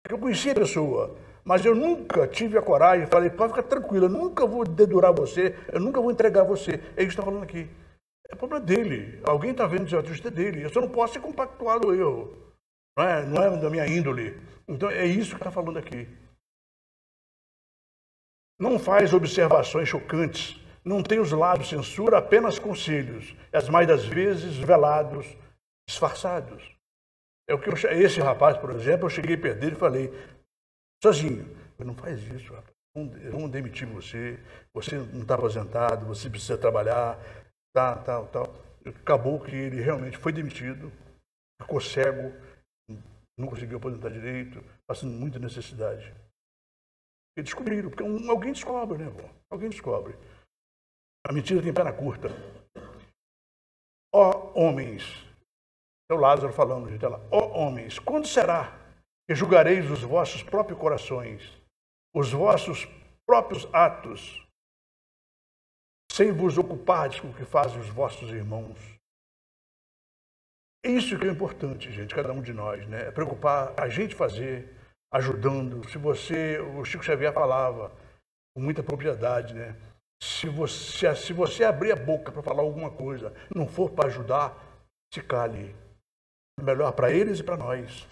[0.09, 4.09] Eu conhecia a pessoa, mas eu nunca tive a coragem, falei, pode ficar tranquilo, eu
[4.09, 6.73] nunca vou dedurar você, eu nunca vou entregar você.
[6.95, 7.69] É que está falando aqui.
[8.29, 9.21] É problema dele.
[9.23, 10.63] Alguém está vendo o justiça dele.
[10.63, 12.35] Eu só não posso ser compactuado eu.
[12.97, 14.39] Não é, não é da minha índole.
[14.67, 16.07] Então é isso que está falando aqui.
[18.59, 20.59] Não faz observações chocantes.
[20.85, 23.35] Não tem os lábios censura, apenas conselhos.
[23.51, 25.25] As mais das vezes velados,
[25.89, 26.63] disfarçados.
[27.49, 30.11] É o que eu, esse rapaz, por exemplo, eu cheguei perto dele e falei,
[31.03, 31.45] sozinho,
[31.79, 32.75] não faz isso, rapaz.
[32.95, 34.39] Vamos demitir você,
[34.73, 37.19] você não está aposentado, você precisa trabalhar,
[37.73, 38.55] tal, tal, tal.
[38.85, 40.91] Acabou que ele realmente foi demitido,
[41.61, 42.31] ficou cego,
[43.37, 46.13] não conseguiu aposentar direito, passando muita necessidade.
[47.37, 49.29] E descobriram, porque um, alguém descobre, né, irmão?
[49.51, 50.15] Alguém descobre.
[51.27, 52.27] A mentira tem perna curta.
[54.13, 55.03] Ó homens,
[56.09, 57.19] é o Lázaro falando, gente, lá.
[57.31, 58.71] Ó homens, quando será
[59.27, 61.41] que julgareis os vossos próprios corações,
[62.13, 62.85] os vossos
[63.25, 64.45] próprios atos,
[66.11, 68.77] sem vos ocupardes com o que fazem os vossos irmãos.
[70.85, 73.07] Isso que é importante, gente, cada um de nós, né?
[73.07, 74.71] É preocupar a gente fazer,
[75.11, 75.89] ajudando.
[75.89, 77.91] Se você, o Chico Xavier falava
[78.55, 79.75] com muita propriedade, né?
[80.21, 84.55] Se você, se você abrir a boca para falar alguma coisa, não for para ajudar,
[85.13, 85.75] se cale.
[86.59, 88.07] É melhor para eles e para nós.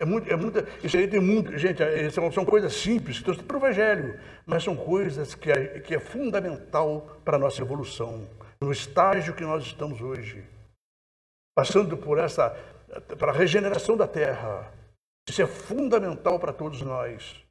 [0.00, 1.56] É muito, é muita, isso aí tem muito.
[1.58, 5.52] Gente, é, são, são coisas simples que estão para o Evangelho, mas são coisas que
[5.52, 8.26] é, que é fundamental para a nossa evolução,
[8.62, 10.42] no estágio que nós estamos hoje.
[11.54, 12.50] Passando por essa.
[13.18, 14.72] para a regeneração da terra.
[15.28, 17.44] Isso é fundamental para todos nós.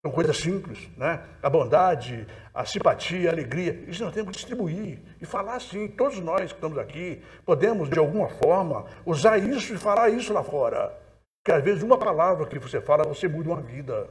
[0.00, 1.24] São coisas simples, né?
[1.42, 3.84] A bondade, a simpatia, a alegria.
[3.88, 5.88] Isso nós temos que distribuir e falar assim.
[5.88, 10.44] Todos nós que estamos aqui podemos, de alguma forma, usar isso e falar isso lá
[10.44, 10.96] fora.
[11.42, 14.08] Porque às vezes uma palavra que você fala, você muda uma vida.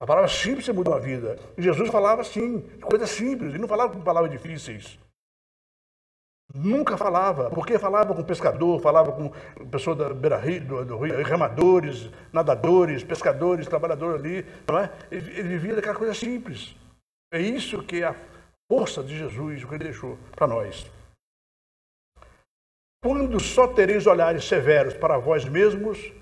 [0.00, 1.38] A palavra simples muda uma vida.
[1.56, 4.98] E Jesus falava assim, coisas simples, ele não falava com palavras difíceis.
[6.54, 9.30] Nunca falava, porque falava com pescador, falava com
[9.70, 14.92] pessoa da beira do, do rio, remadores, nadadores, pescadores, trabalhadores ali, não é?
[15.10, 16.76] Ele, ele vivia daquela coisa simples.
[17.32, 18.16] É isso que é a
[18.70, 20.90] força de Jesus, o que ele deixou para nós.
[23.02, 26.12] Quando só tereis olhares severos para vós mesmos,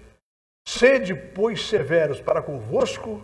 [0.67, 3.21] sede, pois, severos para convosco,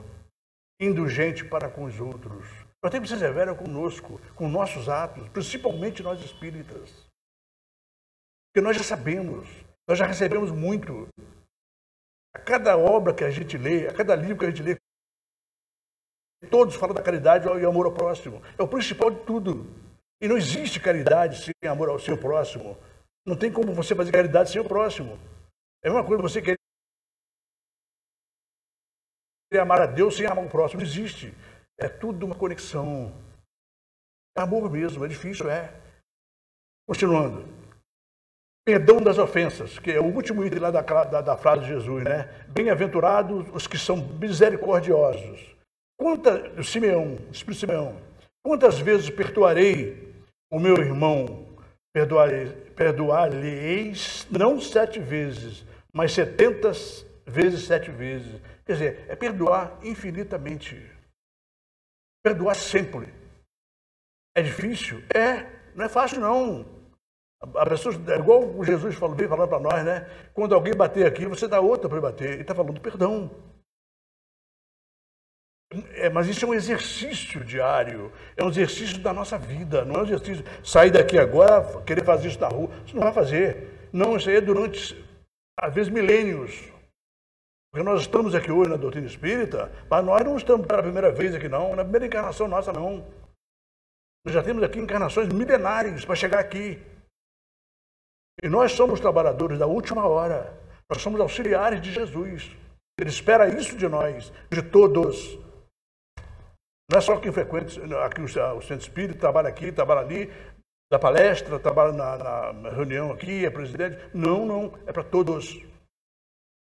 [0.81, 2.66] indulgente para com os outros.
[2.83, 7.07] Nós temos que ser severos conosco, com nossos atos, principalmente nós espíritas.
[8.49, 9.49] Porque nós já sabemos,
[9.89, 11.09] nós já recebemos muito.
[12.35, 14.77] A cada obra que a gente lê, a cada livro que a gente lê,
[16.51, 18.43] todos falam da caridade e amor ao próximo.
[18.59, 19.67] É o principal de tudo.
[20.21, 22.79] E não existe caridade sem amor ao seu próximo.
[23.27, 25.19] Não tem como você fazer caridade sem o próximo.
[25.83, 26.41] É uma coisa você
[29.51, 30.81] Querer amar a Deus sem amar o próximo.
[30.81, 31.33] Não existe.
[31.79, 33.13] É tudo uma conexão.
[34.37, 35.73] É amor mesmo, é difícil, é.
[36.89, 37.45] Continuando.
[38.65, 42.03] Perdão das ofensas, que é o último item lá da, da, da frase de Jesus,
[42.03, 42.25] né?
[42.49, 45.55] Bem-aventurados os que são misericordiosos.
[45.99, 47.97] Quanta, Simeão, Espírito Simeão,
[48.45, 50.13] quantas vezes perdoarei
[50.51, 51.47] o meu irmão?
[52.75, 56.73] Perdoar-lhe-eis não sete vezes, mas setenta
[57.25, 58.41] vezes sete vezes.
[58.67, 60.96] Quer dizer, é perdoar infinitamente.
[62.27, 63.15] Perdoar sempre.
[64.35, 65.01] É difícil?
[65.15, 66.67] É, não é fácil não.
[67.55, 70.11] A pessoa, é igual Jesus falou, veio falar para nós, né?
[70.35, 72.33] Quando alguém bater aqui, você dá outra para bater.
[72.33, 73.31] Ele está falando perdão.
[75.93, 79.99] É, mas isso é um exercício diário, é um exercício da nossa vida, não é
[80.01, 82.69] um exercício sair daqui agora, querer fazer isso na rua.
[82.85, 83.89] Isso não vai fazer.
[83.93, 85.01] Não, isso aí é durante,
[85.57, 86.73] às vezes, milênios.
[87.77, 91.35] Porque nós estamos aqui hoje na doutrina espírita, mas nós não estamos pela primeira vez
[91.35, 93.07] aqui, não, na primeira encarnação nossa, não.
[94.25, 96.83] Nós já temos aqui encarnações milenares para chegar aqui.
[98.43, 100.59] E nós somos trabalhadores da última hora.
[100.89, 102.51] Nós somos auxiliares de Jesus.
[102.99, 105.39] Ele espera isso de nós, de todos.
[106.91, 110.33] Não é só quem frequenta aqui o, centro espírita, trabalha aqui, trabalha ali,
[110.91, 113.99] da palestra, trabalha na, na reunião aqui, é presidente.
[114.15, 115.63] Não, não, é para todos.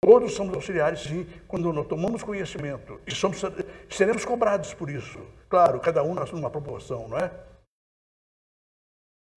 [0.00, 3.42] Todos somos auxiliares, sim, quando tomamos conhecimento e somos,
[3.90, 5.18] seremos cobrados por isso.
[5.48, 7.30] Claro, cada um numa proporção, não é?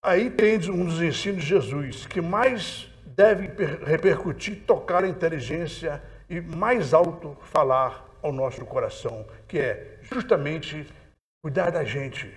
[0.04, 3.48] Aí tem um dos ensinos de Jesus que mais deve
[3.84, 10.88] repercutir, tocar a inteligência e mais alto falar ao nosso coração, que é justamente
[11.44, 12.32] cuidar da gente,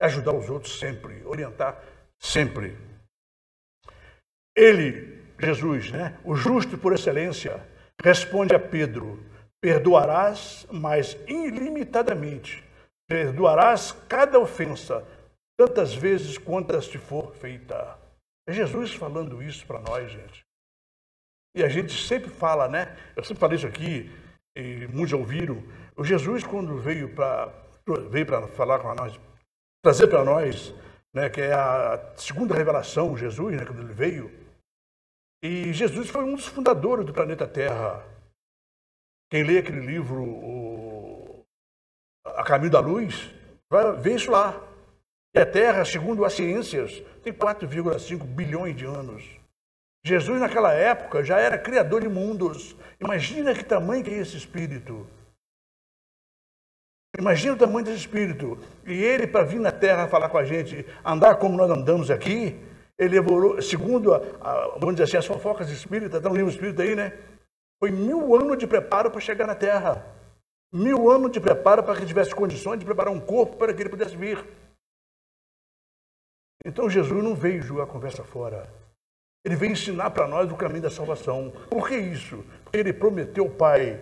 [0.00, 1.82] ajudar os outros sempre, orientar
[2.20, 2.76] sempre.
[4.56, 7.60] Ele, Jesus, né, o justo por excelência,
[8.02, 9.24] responde a Pedro:
[9.60, 12.62] perdoarás, mas ilimitadamente.
[13.08, 15.04] Perdoarás cada ofensa
[15.58, 17.98] tantas vezes quantas te for feita.
[18.48, 20.44] É Jesus falando isso para nós, gente.
[21.54, 22.96] E a gente sempre fala, né?
[23.14, 24.10] Eu sempre falei isso aqui,
[24.56, 25.62] e muitos ouviram.
[25.96, 27.52] O Jesus, quando veio para
[28.10, 29.18] veio para falar com nós,
[29.82, 30.72] trazer para nós,
[31.12, 34.41] né, que é a segunda revelação, Jesus, né, quando ele veio.
[35.42, 38.06] E Jesus foi um dos fundadores do planeta Terra.
[39.28, 41.44] Quem lê aquele livro, o
[42.24, 43.34] A Caminho da Luz,
[43.68, 44.62] vai ver isso lá.
[45.34, 49.24] E a Terra, segundo as ciências, tem 4,5 bilhões de anos.
[50.04, 52.76] Jesus, naquela época, já era criador de mundos.
[53.00, 55.06] Imagina que tamanho que é esse espírito.
[57.18, 58.58] Imagina o tamanho desse espírito.
[58.86, 62.58] E ele, para vir na Terra falar com a gente, andar como nós andamos aqui,
[63.02, 66.82] ele evoluiu, segundo, a, a, vamos dizer assim, as fofocas espíritas, está no livro espírita
[66.82, 67.18] aí, né?
[67.80, 70.06] Foi mil anos de preparo para chegar na Terra.
[70.72, 73.90] Mil anos de preparo para que tivesse condições de preparar um corpo para que ele
[73.90, 74.38] pudesse vir.
[76.64, 78.72] Então Jesus não veio jogar a conversa fora.
[79.44, 81.50] Ele veio ensinar para nós o caminho da salvação.
[81.68, 82.44] Por que isso?
[82.62, 84.00] Porque ele prometeu ao Pai: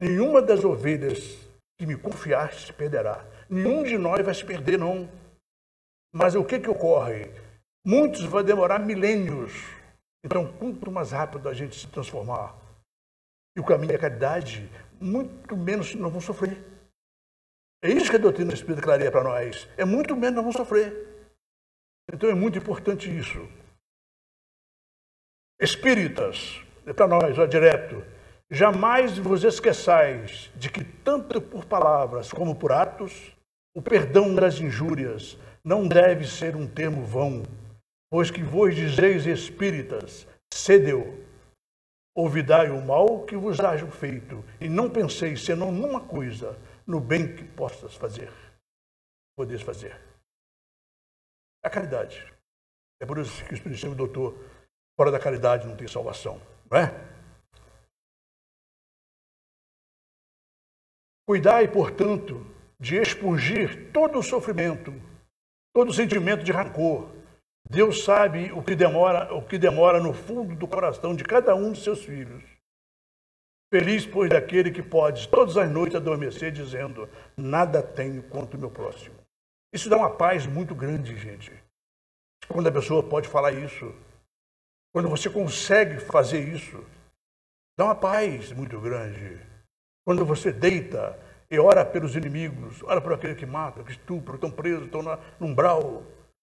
[0.00, 1.36] nenhuma das ovelhas
[1.78, 3.24] que me confiaste se perderá.
[3.48, 5.08] Nenhum de nós vai se perder, não.
[6.12, 7.30] Mas o que, que ocorre?
[7.84, 9.52] Muitos vai demorar milênios.
[10.24, 12.54] Então, quanto mais rápido a gente se transformar
[13.56, 16.62] e o caminho da caridade, muito menos nós vamos sofrer.
[17.82, 19.68] É isso que a doutrina espírita clareia para nós.
[19.76, 21.08] É muito menos nós vamos sofrer.
[22.12, 23.48] Então é muito importante isso.
[25.58, 28.04] Espíritas, é para nós, ó, direto,
[28.50, 33.34] jamais vos esqueçais de que, tanto por palavras como por atos,
[33.74, 37.42] o perdão das injúrias não deve ser um termo vão,
[38.10, 41.24] pois que vos dizeis espíritas, cedeu,
[42.14, 47.34] ouvidai o mal que vos haja feito, e não penseis senão numa coisa, no bem
[47.34, 48.32] que possas fazer,
[49.36, 50.10] podeis fazer
[51.62, 52.32] a caridade.
[53.00, 54.34] É por isso que o Espírito Santo doutor,
[54.96, 57.10] fora da caridade não tem salvação, não é?
[61.26, 62.44] Cuidai, portanto,
[62.78, 64.92] de expungir todo o sofrimento,
[65.72, 67.08] todo o sentimento de rancor.
[67.70, 71.70] Deus sabe o que demora, o que demora no fundo do coração de cada um
[71.70, 72.42] de seus filhos.
[73.72, 78.72] Feliz, pois, daquele que pode todas as noites adormecer dizendo: Nada tenho contra o meu
[78.72, 79.14] próximo.
[79.72, 81.52] Isso dá uma paz muito grande, gente.
[82.48, 83.94] Quando a pessoa pode falar isso,
[84.92, 86.84] quando você consegue fazer isso,
[87.78, 89.40] dá uma paz muito grande.
[90.04, 91.16] Quando você deita
[91.48, 95.46] e ora pelos inimigos, ora por aquele que mata, que estupra, estão presos, estão no
[95.46, 96.02] umbral,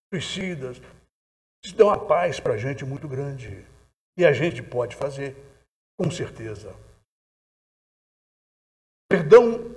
[0.10, 0.82] suicidas,
[1.64, 3.66] isso dá uma paz para a gente muito grande.
[4.18, 5.36] E a gente pode fazer,
[6.00, 6.74] com certeza.
[9.10, 9.76] Perdão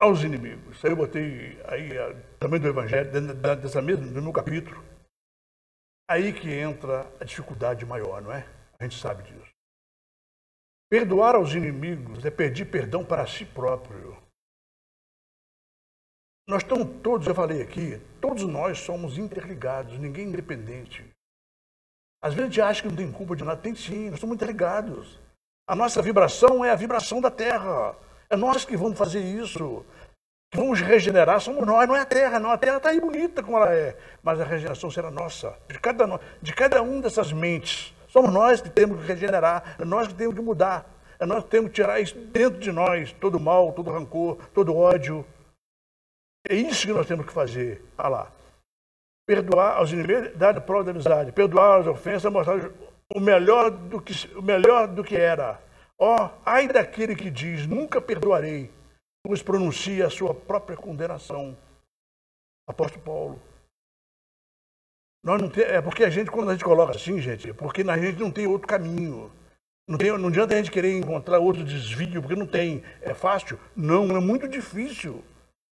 [0.00, 0.84] aos inimigos.
[0.84, 1.90] Aí eu botei aí
[2.38, 3.10] também do Evangelho,
[3.60, 4.82] dessa mesma, do meu capítulo.
[6.10, 8.48] Aí que entra a dificuldade maior, não é?
[8.78, 9.50] A gente sabe disso.
[10.90, 14.16] Perdoar aos inimigos é pedir perdão para si próprio.
[16.48, 21.04] Nós estamos todos, eu falei aqui, todos nós somos interligados, ninguém é independente.
[22.22, 24.34] Às vezes a gente acha que não tem culpa de nada, tem sim, nós somos
[24.34, 25.20] interligados.
[25.66, 27.94] A nossa vibração é a vibração da Terra.
[28.30, 29.84] É nós que vamos fazer isso.
[30.50, 32.50] Que vamos regenerar, somos nós, não é a Terra, não.
[32.50, 33.94] A Terra está aí bonita como ela é.
[34.22, 35.54] Mas a regeneração será nossa.
[35.68, 37.94] De cada, de cada um dessas mentes.
[38.08, 40.86] Somos nós que temos que regenerar, é nós que temos que mudar.
[41.20, 44.74] É nós que temos que tirar isso dentro de nós, todo mal, todo rancor, todo
[44.74, 45.26] ódio.
[46.48, 47.84] É isso que nós temos que fazer.
[47.98, 48.32] Lá.
[49.26, 51.30] Perdoar aos inimigos, dar prova da amizade.
[51.32, 52.70] Perdoar as ofensas, mostrar
[53.14, 55.60] o melhor do que, o melhor do que era.
[55.98, 58.70] Ó, oh, ai daquele que diz, nunca perdoarei,
[59.22, 61.56] pois pronuncia a sua própria condenação.
[62.66, 63.42] Apóstolo Paulo.
[65.24, 67.82] Nós não tem, é porque a gente, quando a gente coloca assim, gente, é porque
[67.82, 69.30] a gente não tem outro caminho.
[69.88, 72.82] Não, tem, não adianta a gente querer encontrar outro desvio, porque não tem.
[73.00, 73.58] É fácil?
[73.74, 75.24] Não, é muito difícil.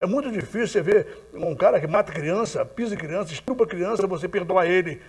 [0.05, 4.29] É muito difícil você ver um cara que mata criança, pisa criança, estupa criança, você
[4.29, 5.01] perdoar ele.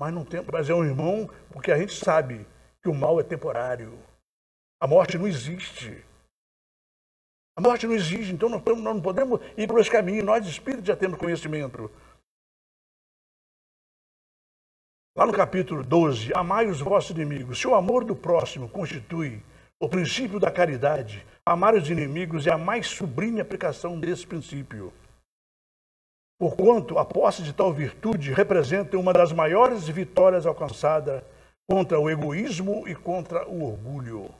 [0.00, 2.46] Mas não tem, mas é um irmão, porque a gente sabe
[2.82, 3.98] que o mal é temporário.
[4.80, 6.02] A morte não existe.
[7.58, 10.24] A morte não existe, então nós não podemos ir por esse caminho.
[10.24, 11.90] Nós, espíritos, já temos conhecimento.
[15.14, 17.60] Lá no capítulo 12, amai os vossos inimigos.
[17.60, 19.42] Se o amor do próximo constitui
[19.80, 24.92] o princípio da caridade, amar os inimigos é a mais sublime aplicação desse princípio.
[26.38, 31.22] Porquanto a posse de tal virtude representa uma das maiores vitórias alcançadas
[31.68, 34.34] contra o egoísmo e contra o orgulho.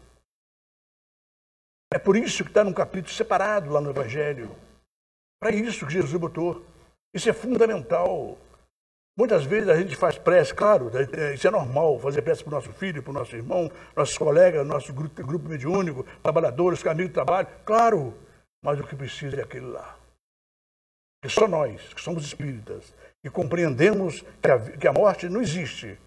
[1.93, 4.55] É por isso que está num capítulo separado lá no Evangelho.
[5.41, 6.65] Para isso que Jesus botou.
[7.15, 8.37] Isso é fundamental.
[9.19, 12.55] Muitas vezes a gente faz prece, claro, é, isso é normal, fazer prece para o
[12.55, 17.15] nosso filho, para o nosso irmão, nossos colegas, nosso grupo, grupo mediúnico, trabalhadores, amigos de
[17.15, 18.15] trabalho, claro,
[18.63, 19.99] mas o que precisa é aquele lá.
[21.21, 25.99] Que só nós, que somos espíritas, que compreendemos que a, que a morte não existe,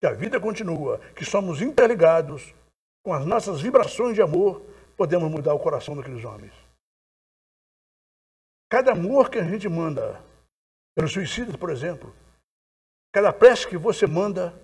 [0.00, 2.52] que a vida continua, que somos interligados
[3.04, 4.60] com as nossas vibrações de amor,
[4.96, 6.52] podemos mudar o coração daqueles homens.
[8.68, 10.20] Cada amor que a gente manda
[10.96, 12.12] pelos suicidas, por exemplo,
[13.12, 14.58] Cada prece que você manda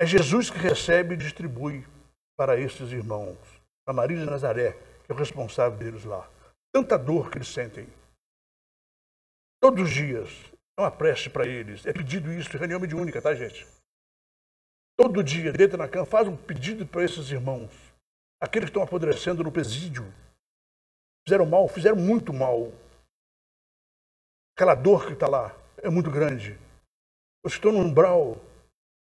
[0.00, 1.84] é Jesus que recebe e distribui
[2.36, 3.36] para esses irmãos.
[3.84, 4.72] Para Maria de Nazaré,
[5.04, 6.30] que é o responsável deles lá.
[6.72, 7.88] Tanta dor que eles sentem.
[9.60, 10.28] Todos os dias
[10.78, 11.84] é uma prece para eles.
[11.84, 13.66] É pedido isso em reunião mediúnica, tá, gente?
[14.96, 17.72] Todo dia, deita na cama, faz um pedido para esses irmãos.
[18.40, 20.04] Aqueles que estão apodrecendo no presídio.
[21.26, 22.72] Fizeram mal, fizeram muito mal.
[24.54, 26.56] Aquela dor que está lá é muito grande.
[27.44, 28.36] Os que estão no umbral,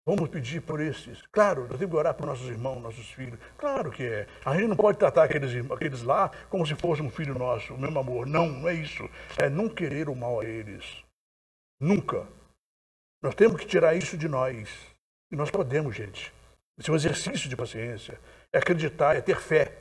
[0.07, 1.23] vamos pedir por esses.
[1.33, 3.39] Claro, nós temos que orar por nossos irmãos, nossos filhos.
[3.57, 4.27] Claro que é.
[4.45, 7.79] A gente não pode tratar aqueles, aqueles lá como se fosse um filho nosso, o
[7.79, 8.27] mesmo amor.
[8.27, 9.09] Não, não é isso.
[9.39, 11.03] É não querer o mal a eles.
[11.81, 12.27] Nunca.
[13.23, 14.69] Nós temos que tirar isso de nós.
[15.33, 16.33] E nós podemos, gente.
[16.79, 18.19] Esse é um exercício de paciência.
[18.53, 19.79] É acreditar, é ter fé.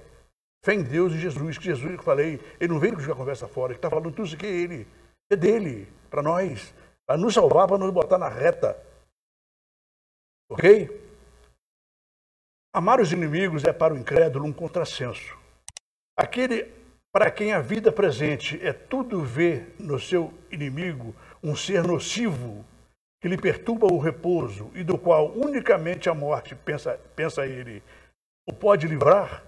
[0.63, 1.57] Fé em Deus e Jesus.
[1.57, 3.73] Que Jesus, que eu falei, ele não veio jogar conversa fora.
[3.73, 4.87] Ele está falando tudo isso aqui é ele.
[5.29, 6.73] É dele, para nós
[7.09, 8.79] para nos salvar, para nos botar na reta.
[10.47, 10.87] Ok?
[12.71, 15.35] Amar os inimigos é para o incrédulo um contrassenso.
[16.15, 16.71] Aquele
[17.11, 22.63] para quem a vida presente é tudo ver no seu inimigo um ser nocivo
[23.19, 27.81] que lhe perturba o repouso e do qual unicamente a morte, pensa, pensa ele,
[28.47, 29.43] o pode livrar,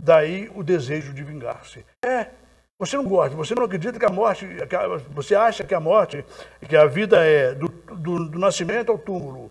[0.00, 1.84] daí o desejo de vingar-se.
[2.02, 2.30] É,
[2.78, 5.80] você não gosta, você não acredita que a morte, que a, você acha que a
[5.80, 6.24] morte,
[6.68, 9.50] que a vida é do, do, do nascimento ao túmulo.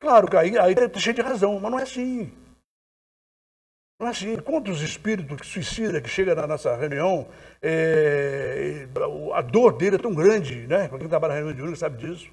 [0.00, 2.32] Claro que aí, aí está cheio de razão, mas não é assim.
[3.98, 4.36] Não é assim.
[4.36, 7.28] Quantos espíritos que suicida que chega na nossa reunião,
[7.62, 8.86] é,
[9.32, 10.88] a dor dele é tão grande, né?
[10.88, 12.30] Para quem trabalha na reunião de único sabe disso.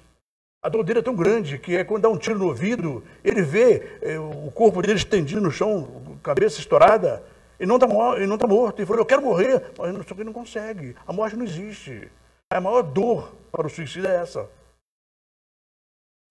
[0.62, 3.42] A dor dele é tão grande que é quando dá um tiro no ouvido, ele
[3.42, 7.22] vê é, o corpo dele estendido no chão, cabeça estourada,
[7.64, 8.78] ele não está tá morto.
[8.78, 10.94] Ele falou, eu quero morrer, mas que ele não consegue.
[11.06, 12.10] A morte não existe.
[12.52, 14.48] A maior dor para o suicídio é essa.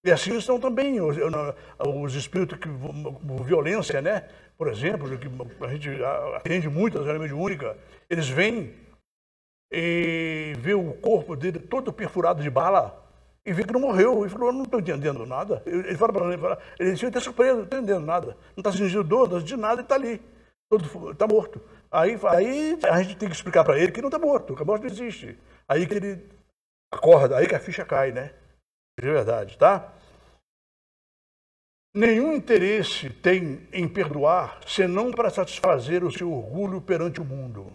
[0.04, 1.16] E assim estão também os,
[1.78, 2.68] os espíritos que
[3.42, 4.28] violência, né?
[4.56, 5.28] Por exemplo, que
[5.64, 5.88] a gente
[6.36, 7.76] atende muito de única,
[8.08, 8.74] eles vêm
[9.72, 13.02] e vê o corpo dele todo perfurado de bala
[13.44, 14.20] e vê que não morreu.
[14.20, 15.62] Ele falou, eu não estou entendendo nada.
[15.66, 18.36] Ele fala para ele, ele está surpreso, não estou entendendo nada.
[18.54, 20.33] Não está sentindo dor, não está sentindo nada, ele está ali.
[20.72, 21.60] Está morto.
[21.90, 24.64] Aí, aí a gente tem que explicar para ele que não está morto, que a
[24.64, 25.38] morte não existe.
[25.68, 26.28] Aí que ele
[26.92, 28.34] acorda, aí que a ficha cai, né?
[28.98, 29.92] De verdade, tá?
[31.94, 37.72] Nenhum interesse tem em perdoar senão para satisfazer o seu orgulho perante o mundo.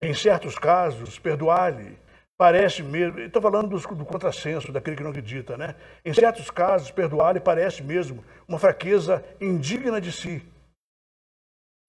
[0.00, 1.98] Em certos casos, perdoar-lhe
[2.38, 3.18] parece mesmo.
[3.18, 5.74] Estou falando do, do contrassenso, daquele que não acredita, né?
[6.04, 10.42] Em certos casos, perdoar-lhe parece mesmo uma fraqueza indigna de si.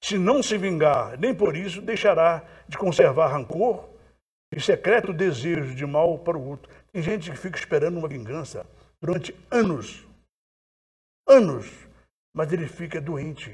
[0.02, 3.90] Se não se vingar, nem por isso deixará de conservar rancor
[4.54, 6.72] e secreto desejo de mal para o outro.
[6.92, 8.66] Tem gente que fica esperando uma vingança
[9.02, 10.08] durante anos.
[11.28, 11.68] Anos.
[12.34, 13.52] Mas ele fica doente.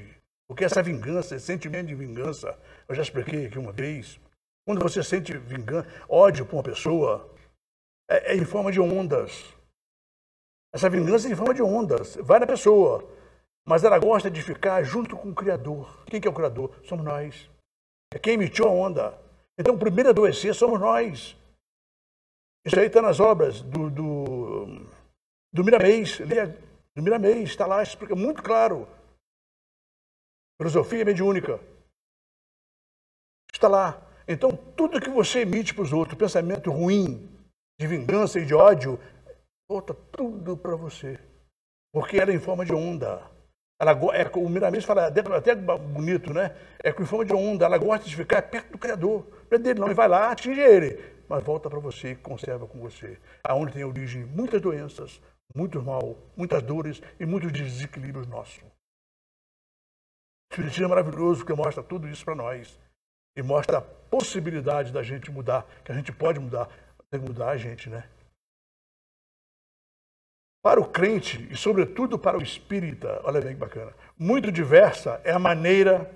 [0.47, 4.19] Porque essa vingança, esse sentimento de vingança, eu já expliquei aqui uma vez.
[4.65, 7.33] Quando você sente vingança, ódio por uma pessoa,
[8.09, 9.53] é, é em forma de ondas.
[10.73, 12.15] Essa vingança é em forma de ondas.
[12.17, 13.09] Vai na pessoa.
[13.65, 16.05] Mas ela gosta de ficar junto com o Criador.
[16.05, 16.75] Quem que é o Criador?
[16.83, 17.49] Somos nós.
[18.13, 19.19] É quem emitiu a onda.
[19.57, 21.37] Então, o primeiro a adoecer somos nós.
[22.65, 24.65] Isso aí está nas obras do, do,
[25.53, 26.19] do Miramês.
[26.95, 28.87] Do Miramês, está lá, explica muito claro.
[30.59, 31.59] Filosofia mediúnica.
[33.51, 34.01] Está lá.
[34.27, 37.29] Então, tudo que você emite para os outros, pensamento ruim,
[37.79, 38.99] de vingança e de ódio,
[39.69, 41.19] volta tudo para você.
[41.93, 43.32] Porque ela é em forma de onda.
[43.83, 45.21] Ela, é, o Miramês fala até
[45.55, 46.55] bonito, né?
[46.81, 47.65] É com forma de onda.
[47.65, 49.27] Ela gosta de ficar perto do Criador.
[49.51, 49.91] Não é dele, não.
[49.91, 50.97] E vai lá, atinge ele.
[51.27, 53.19] Mas volta para você e conserva com você.
[53.43, 55.21] Aonde tem origem muitas doenças,
[55.53, 58.63] muito mal, muitas dores e muitos desequilíbrios nossos.
[58.63, 62.79] O Espiritismo é maravilhoso porque mostra tudo isso para nós.
[63.35, 66.69] E mostra a possibilidade da gente mudar, que a gente pode mudar.
[67.11, 68.07] Tem que mudar a gente, né?
[70.63, 75.31] Para o crente e, sobretudo, para o espírita, olha bem que bacana, muito diversa é
[75.33, 76.09] a maneira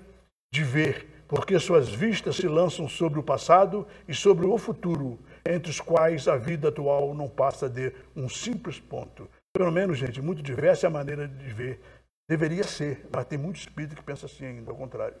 [0.50, 5.70] de ver, porque suas vistas se lançam sobre o passado e sobre o futuro, entre
[5.70, 9.28] os quais a vida atual não passa de um simples ponto.
[9.54, 11.80] Pelo menos, gente, muito diversa é a maneira de ver.
[12.26, 15.20] Deveria ser, mas tem muito espírito que pensa assim ainda, ao contrário.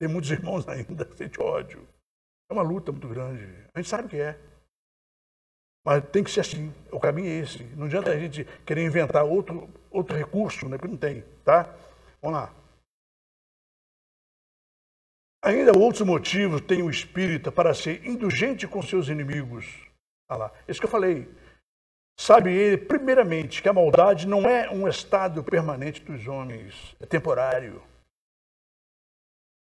[0.00, 1.84] Tem muitos irmãos ainda que sentem ódio.
[2.48, 3.42] É uma luta muito grande.
[3.74, 4.38] A gente sabe o que é.
[5.84, 7.62] Mas tem que ser assim, o caminho é esse.
[7.76, 10.78] Não adianta a gente querer inventar outro, outro recurso, né?
[10.78, 11.74] porque não tem, tá?
[12.22, 12.54] Vamos lá.
[15.44, 19.66] Ainda outros motivos tem o espírita para ser indulgente com seus inimigos.
[20.30, 21.28] Olha lá, isso que eu falei.
[22.18, 27.82] Sabe ele, primeiramente, que a maldade não é um estado permanente dos homens, é temporário.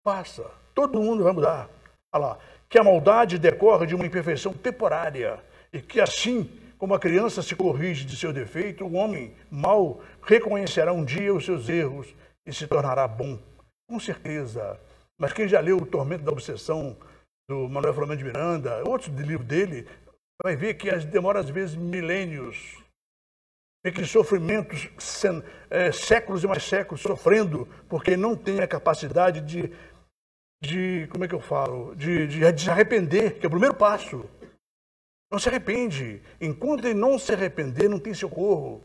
[0.03, 1.70] Passa, todo mundo vai mudar.
[2.11, 5.41] Olha lá, que a maldade decorre de uma imperfeição temporária
[5.72, 10.93] e que assim como a criança se corrige de seu defeito, o homem mau reconhecerá
[10.93, 12.15] um dia os seus erros
[12.45, 13.38] e se tornará bom.
[13.89, 14.80] Com certeza.
[15.20, 16.95] Mas quem já leu O Tormento da Obsessão,
[17.49, 19.88] do Manuel Flamengo de Miranda, outro livro dele,
[20.41, 22.78] vai ver que demora às vezes milênios.
[23.84, 24.89] Vê que sofrimentos,
[25.70, 29.72] é, séculos e mais séculos sofrendo, porque não tem a capacidade de,
[30.61, 33.76] de como é que eu falo, de, de, de se arrepender, que é o primeiro
[33.76, 34.30] passo.
[35.32, 36.21] Não se arrepende.
[36.41, 38.84] Enquanto ele não se arrepender, não tem socorro.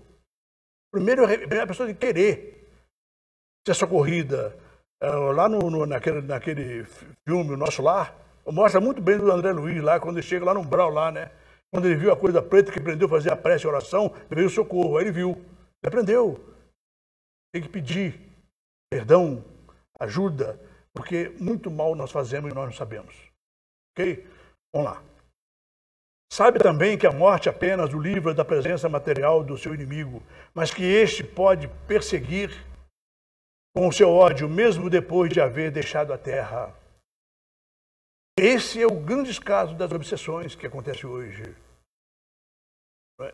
[0.92, 2.68] Primeiro, a pessoa tem que querer
[3.66, 4.56] ser socorrida.
[5.02, 6.84] É, lá no, no, naquele, naquele
[7.26, 8.14] filme, O Nosso Lar,
[8.46, 11.32] mostra muito bem do André Luiz lá, quando ele chega lá no umbral lá, né?
[11.72, 14.46] Quando ele viu a coisa preta que aprendeu a fazer a prece a oração, veio
[14.46, 14.96] o socorro.
[14.96, 15.30] Aí ele viu.
[15.32, 16.54] Ele aprendeu.
[17.52, 18.20] Tem que pedir
[18.92, 19.44] perdão,
[19.98, 20.60] ajuda,
[20.94, 23.12] porque muito mal nós fazemos e nós não sabemos.
[23.92, 24.24] Ok?
[24.72, 25.02] Vamos lá.
[26.34, 30.20] Sabe também que a morte apenas o livra da presença material do seu inimigo,
[30.52, 32.50] mas que este pode perseguir
[33.72, 36.74] com o seu ódio, mesmo depois de haver deixado a terra.
[38.36, 41.54] Esse é o grande caso das obsessões que acontece hoje.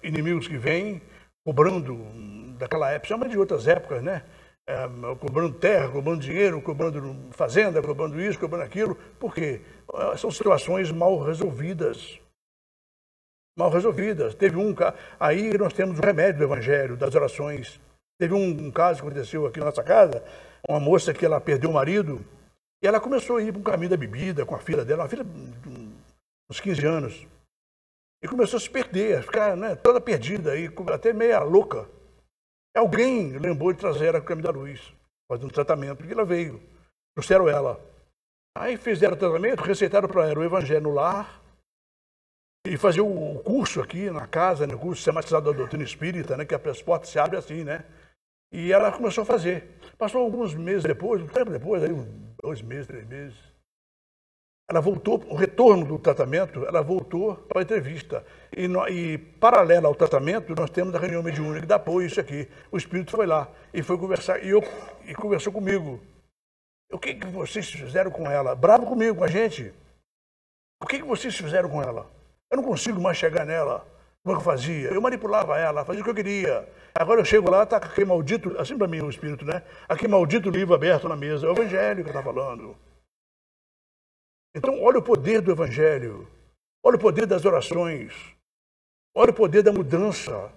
[0.02, 1.00] Inimigos que vêm
[1.42, 1.96] cobrando
[2.58, 4.26] daquela época, chama de outras épocas, né?
[4.68, 4.76] É,
[5.18, 8.94] cobrando terra, cobrando dinheiro, cobrando fazenda, cobrando isso, cobrando aquilo.
[9.18, 9.62] Por quê?
[10.18, 12.20] São situações mal resolvidas
[13.56, 14.34] mal resolvidas.
[14.34, 14.74] Teve um
[15.18, 17.80] aí nós temos o remédio do evangelho, das orações.
[18.18, 20.22] Teve um, um, caso que aconteceu aqui na nossa casa,
[20.68, 22.24] uma moça que ela perdeu o marido
[22.82, 25.08] e ela começou a ir para o caminho da bebida com a filha dela, uma
[25.08, 25.70] filha de
[26.50, 27.26] uns 15 anos.
[28.22, 31.88] E começou a se perder, a ficar né, toda perdida, aí, até meia louca.
[32.76, 34.92] Alguém lembrou de trazer ela para o caminho da luz,
[35.30, 36.60] fazer um tratamento, e ela veio.
[37.14, 37.80] Trouxeram ela.
[38.56, 41.39] Aí fizeram o tratamento, receitaram para ela o evangelho no lar,
[42.66, 46.44] e fazer o curso aqui na casa, né, o curso sistematizado da doutrina espírita, né,
[46.44, 47.84] que as portas se abrem assim, né?
[48.52, 49.78] E ela começou a fazer.
[49.96, 51.90] Passou alguns meses depois, um tempo depois, aí,
[52.42, 53.38] dois meses, três meses.
[54.68, 58.24] Ela voltou, o retorno do tratamento, ela voltou para a entrevista.
[58.56, 62.20] E, no, e paralelo ao tratamento, nós temos a reunião mediúnica que dá apoio isso
[62.20, 62.48] aqui.
[62.70, 64.62] O espírito foi lá e foi conversar, e, eu,
[65.06, 66.00] e conversou comigo.
[66.92, 68.54] O que, que vocês fizeram com ela?
[68.54, 69.72] Bravo comigo, com a gente.
[70.82, 72.19] O que, que vocês fizeram com ela?
[72.50, 73.86] Eu não consigo mais chegar nela.
[74.22, 74.88] Como é que eu fazia?
[74.90, 76.68] Eu manipulava ela, fazia o que eu queria.
[76.94, 79.62] Agora eu chego lá, está aquele maldito, assim para mim o espírito, né?
[79.88, 81.46] Aquele maldito livro aberto na mesa.
[81.46, 82.76] É o evangelho que está falando.
[84.54, 86.28] Então, olha o poder do evangelho.
[86.84, 88.12] Olha o poder das orações.
[89.14, 90.52] Olha o poder da mudança.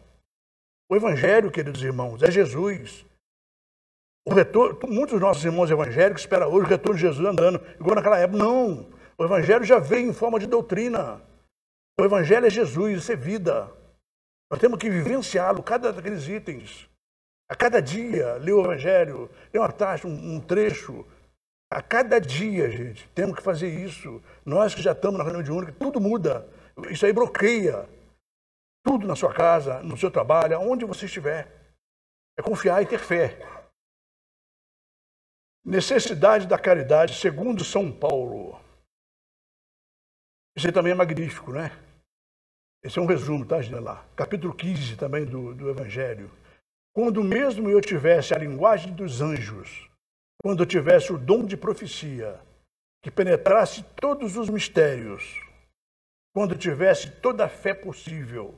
[0.89, 3.06] O evangelho, queridos irmãos, é Jesus.
[4.26, 7.96] O retorno, muitos dos nossos irmãos evangélicos esperam hoje o retorno de Jesus andando, igual
[7.96, 8.39] naquela época.
[8.39, 8.89] Não!
[9.18, 11.22] O evangelho já veio em forma de doutrina.
[12.00, 13.72] O Evangelho é Jesus, isso é vida.
[14.50, 16.89] Nós temos que vivenciá-lo, cada daqueles itens.
[17.50, 21.06] A cada dia, ler o Evangelho, ler uma taxa, um, um trecho.
[21.72, 24.22] A cada dia, gente, temos que fazer isso.
[24.46, 26.48] Nós que já estamos na reunião de única, tudo muda.
[26.89, 27.88] Isso aí bloqueia.
[28.84, 31.48] Tudo na sua casa, no seu trabalho, onde você estiver.
[32.38, 33.39] É confiar e ter fé.
[35.64, 38.62] Necessidade da caridade, segundo São Paulo.
[40.56, 41.72] Aí também é magnífico, né?
[42.84, 44.06] Esse é um resumo, tá, lá.
[44.16, 46.32] Capítulo 15 também do, do Evangelho.
[46.93, 49.89] Quando mesmo eu tivesse a linguagem dos anjos,
[50.41, 52.39] quando eu tivesse o dom de profecia,
[53.01, 55.41] que penetrasse todos os mistérios,
[56.36, 58.54] quando tivesse toda a fé possível,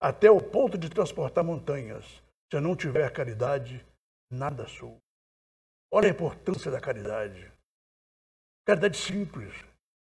[0.00, 2.04] até o ponto de transportar montanhas,
[2.50, 3.84] se eu não tiver caridade,
[4.30, 4.98] nada sou.
[5.90, 7.50] Olha a importância da caridade.
[8.66, 9.54] Caridade simples,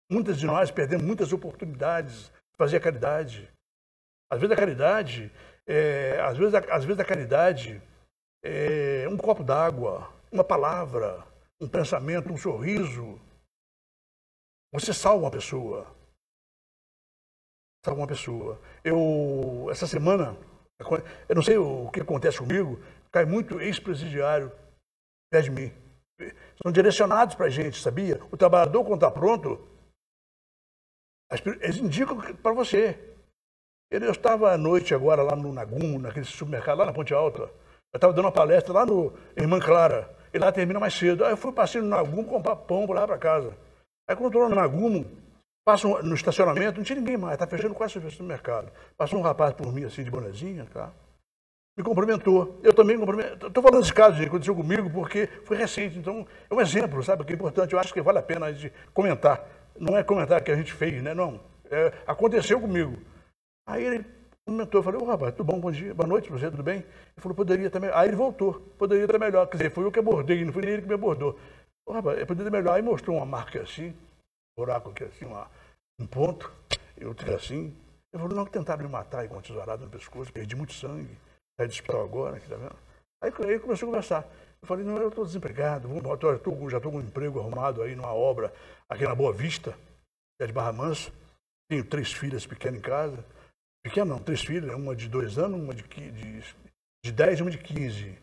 [0.09, 3.51] Muitas de nós perdemos muitas oportunidades de fazer a caridade.
[4.31, 5.31] Às vezes a caridade,
[5.65, 7.81] é, às, vezes a, às vezes a caridade
[8.43, 11.25] é um copo d'água, uma palavra,
[11.59, 13.19] um pensamento, um sorriso.
[14.73, 15.85] Você salva uma pessoa.
[17.85, 18.61] Salva uma pessoa.
[18.83, 20.37] Eu, essa semana,
[21.27, 22.79] eu não sei o que acontece comigo,
[23.11, 24.51] cai muito ex-presidiário
[25.29, 25.73] perto de mim.
[26.63, 28.21] São direcionados para a gente, sabia?
[28.31, 29.76] O trabalhador, quando está pronto,
[31.61, 32.97] eles indicam para você.
[33.89, 37.43] Eu estava à noite agora lá no Nagum, naquele supermercado, lá na Ponte Alta.
[37.93, 40.13] Eu estava dando uma palestra lá no Irmã Clara.
[40.33, 41.23] E lá termina mais cedo.
[41.23, 43.57] Aí eu fui passar no Nagum comprar pão para lá para casa.
[44.09, 45.05] Aí quando estou lá no Nagum,
[45.65, 48.71] passo no estacionamento, não tinha ninguém mais, está fechando quase o supermercado.
[48.97, 50.91] Passou um rapaz por mim assim, de bonezinha, tá?
[51.77, 52.59] Me cumprimentou.
[52.63, 53.47] Eu também cumprimentei.
[53.47, 55.97] Estou falando desse caso que aconteceu comigo porque foi recente.
[55.97, 57.73] Então, é um exemplo, sabe, que é importante.
[57.73, 59.47] Eu acho que vale a pena a gente comentar
[59.79, 61.13] não é comentário que a gente fez, né?
[61.13, 61.39] Não.
[61.69, 62.97] É, aconteceu comigo.
[63.67, 64.05] Aí ele
[64.47, 66.77] comentou, eu falei, ô oh, rapaz, tudo bom, bom dia, boa noite você, tudo bem?
[66.77, 66.85] Ele
[67.17, 67.89] falou, poderia também.
[67.93, 69.45] Aí ele voltou, poderia estar melhor.
[69.47, 71.33] Quer dizer, foi eu que abordei, não foi ele que me abordou.
[71.85, 72.75] Ô oh, rapaz, poderia estar melhor.
[72.75, 75.49] Aí mostrou uma marca assim, um buraco aqui assim, uma,
[75.99, 76.51] um ponto,
[76.95, 77.75] eu tive assim.
[78.13, 80.73] Ele falou, não, que tentaram me matar aí com uma tesourada no pescoço, perdi muito
[80.73, 81.17] sangue,
[81.59, 82.75] sai do hospital agora, aqui, tá vendo?
[83.21, 84.29] Aí, aí começou a conversar.
[84.67, 85.87] Eu falei, não, eu estou desempregado,
[86.69, 88.53] já estou com um emprego arrumado aí numa obra
[88.89, 91.09] aqui na Boa Vista, que é de Barra Mansa.
[91.69, 93.23] Tenho três filhas pequenas em casa.
[93.81, 96.43] Pequena não, três filhas, uma de dois anos, uma de, de,
[97.01, 98.19] de dez e uma de quinze.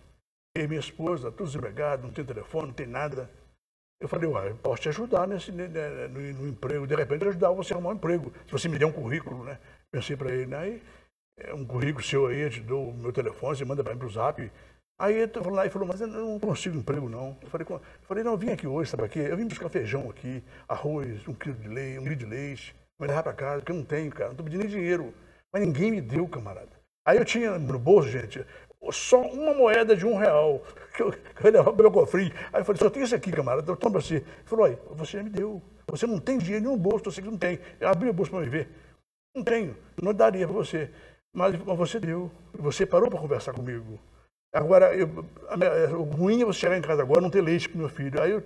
[0.54, 3.30] E minha esposa, tudo desempregado, não tem telefone, não tem nada.
[3.98, 7.72] Eu falei, uai, eu posso te ajudar nesse, no, no, emprego, de repente ajudar você
[7.72, 8.30] a arrumar um emprego.
[8.44, 9.58] Se você me der um currículo, né?
[9.90, 10.58] Pensei para ele, né?
[10.58, 10.82] Aí,
[11.38, 13.98] é um currículo seu aí, eu te dou o meu telefone, você manda para mim
[13.98, 14.52] para o zap,
[14.98, 17.36] Aí ele falou lá e falou, mas eu não consigo emprego não.
[17.42, 19.18] Eu falei, eu falei, não, eu vim aqui hoje, sabe aqui?
[19.18, 23.08] Eu vim buscar feijão aqui, arroz, um quilo de leite, um quilo de leite, me
[23.08, 25.12] levar para casa, porque eu não tenho, cara, não estou pedindo nem dinheiro.
[25.52, 26.70] Mas ninguém me deu, camarada.
[27.04, 28.46] Aí eu tinha no bolso, gente,
[28.92, 30.62] só uma moeda de um real,
[30.94, 32.32] que eu, que eu levava para o meu cofrinho.
[32.52, 34.16] Aí eu falei, só tem esse aqui, camarada, eu tomo você.
[34.16, 35.60] Ele falou, olha, você me deu.
[35.88, 37.58] Você não tem dinheiro nenhum bolso, você que não tem.
[37.80, 38.68] Eu abri o bolso para me ver.
[39.34, 40.90] Não tenho, não daria para você.
[41.34, 42.30] Mas, mas você deu.
[42.54, 43.98] Você parou para conversar comigo.
[44.54, 45.08] Agora, eu,
[45.48, 48.22] a, o ruim é você chegar em casa agora não ter leite para meu filho.
[48.22, 48.42] Aí eu,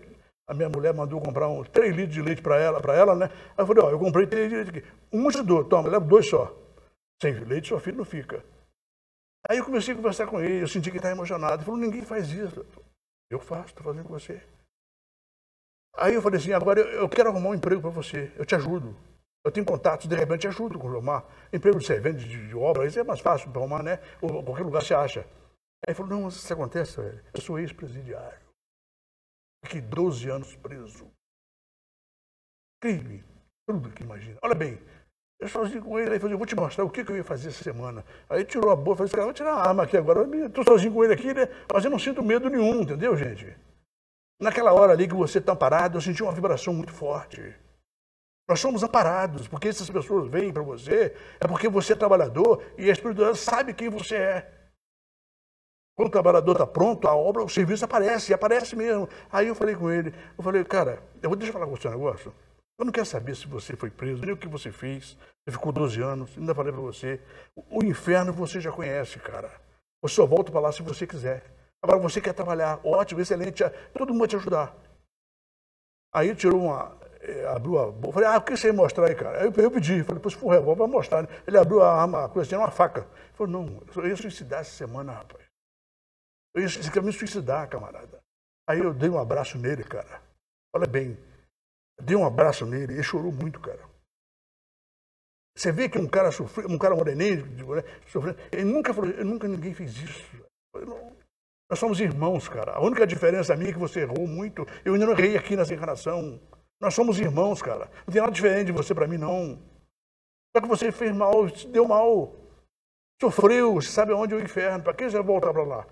[0.48, 3.30] a minha mulher mandou comprar uns 3 litros de leite para ela, para ela, né?
[3.50, 4.84] Aí eu falei, ó, eu comprei 3 litros aqui.
[5.12, 6.56] Um te dou, toma, leva dois só.
[7.20, 8.42] Sem leite, seu filho não fica.
[9.46, 11.56] Aí eu comecei a conversar com ele, eu senti que ele estava emocionado.
[11.56, 12.64] Ele falou, ninguém faz isso.
[13.30, 14.42] Eu faço, estou fazendo com você.
[15.94, 18.54] Aí eu falei assim, agora eu, eu quero arrumar um emprego para você, eu te
[18.54, 18.96] ajudo.
[19.44, 21.24] Eu tenho contatos, de repente te ajudo com arrumar.
[21.52, 24.00] Emprego de servente, de, de obra, isso é mais fácil para arrumar, né?
[24.22, 25.26] Ou qualquer lugar você acha.
[25.87, 27.24] Aí falou, não, isso acontece, velho.
[27.33, 28.49] Eu sou ex-presidiário.
[29.64, 31.11] Fiquei 12 anos preso.
[32.81, 33.24] Crime,
[33.66, 34.39] tudo que imagina.
[34.43, 34.81] Olha bem,
[35.41, 37.24] Eu sozinho com ele, aí falei, eu vou te mostrar o que, que eu ia
[37.24, 38.05] fazer essa semana.
[38.29, 40.26] Aí tirou a boa, falei, cara, vou tirar a arma aqui agora.
[40.47, 41.47] Estou sozinho com ele aqui, né?
[41.72, 43.57] mas eu não sinto medo nenhum, entendeu, gente?
[44.41, 47.55] Naquela hora ali que você está parado, eu senti uma vibração muito forte.
[48.49, 52.89] Nós somos amparados, porque essas pessoas vêm para você, é porque você é trabalhador e
[52.89, 54.57] a espiritualidade sabe quem você é.
[55.99, 59.09] Quando o trabalhador está pronto, a obra, o serviço aparece, aparece mesmo.
[59.32, 61.88] Aí eu falei com ele, eu falei, cara, eu vou deixa eu falar com você
[61.88, 62.32] um negócio.
[62.78, 65.18] Eu não quero saber se você foi preso, nem o que você fez.
[65.44, 67.20] Você ficou 12 anos, ainda falei para você.
[67.68, 69.51] O inferno você já conhece, cara.
[70.01, 71.42] Você só volta para lá se você quiser.
[71.82, 74.76] Agora você quer trabalhar, ótimo, excelente, todo mundo vai te ajudar.
[76.14, 76.96] Aí tirou uma.
[77.22, 78.12] Eh, abriu a boca.
[78.12, 79.40] Falei, ah, o que você ia mostrar aí, cara?
[79.40, 81.28] Aí eu, eu pedi, falei, pô, se for revólver, vai mostrar.
[81.44, 83.01] Ele abriu a arma, a coisa, tinha uma faca.
[83.01, 85.47] Ele falou, não, eu ia suicidar essa semana, rapaz.
[86.59, 88.20] Eu ia, me suicidar, camarada.
[88.68, 90.22] Aí eu dei um abraço nele, cara.
[90.74, 91.16] Olha bem,
[92.00, 93.80] Dei um abraço nele, ele chorou muito, cara.
[95.56, 97.44] Você vê que um cara sofreu, um cara moreninho,
[98.06, 100.48] sofrendo, ele nunca falou, nunca ninguém fez isso.
[101.68, 102.72] Nós somos irmãos, cara.
[102.72, 104.64] A única diferença minha é que você errou muito.
[104.84, 106.40] Eu ainda não errei aqui nessa encarnação.
[106.80, 107.90] Nós somos irmãos, cara.
[108.06, 109.61] Não tem nada diferente de você para mim, não.
[110.56, 112.34] Só que você fez mal, deu mal.
[113.20, 114.84] Sofreu, sabe aonde é o inferno.
[114.84, 115.86] Para que você vai voltar para lá?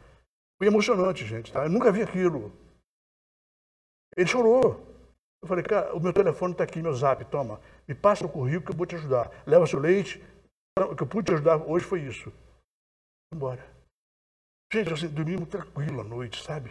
[0.58, 1.52] Foi emocionante, gente.
[1.52, 1.64] Tá?
[1.64, 2.52] Eu nunca vi aquilo.
[4.16, 4.86] Ele chorou.
[5.42, 7.60] Eu falei, cara, o meu telefone está aqui, meu zap, toma.
[7.86, 9.30] Me passa o currículo que eu vou te ajudar.
[9.46, 10.22] Leva seu leite.
[10.78, 12.32] O que eu pude te ajudar hoje foi isso.
[13.32, 13.64] Embora.
[14.72, 16.70] Gente, eu dormi muito tranquilo à noite, sabe?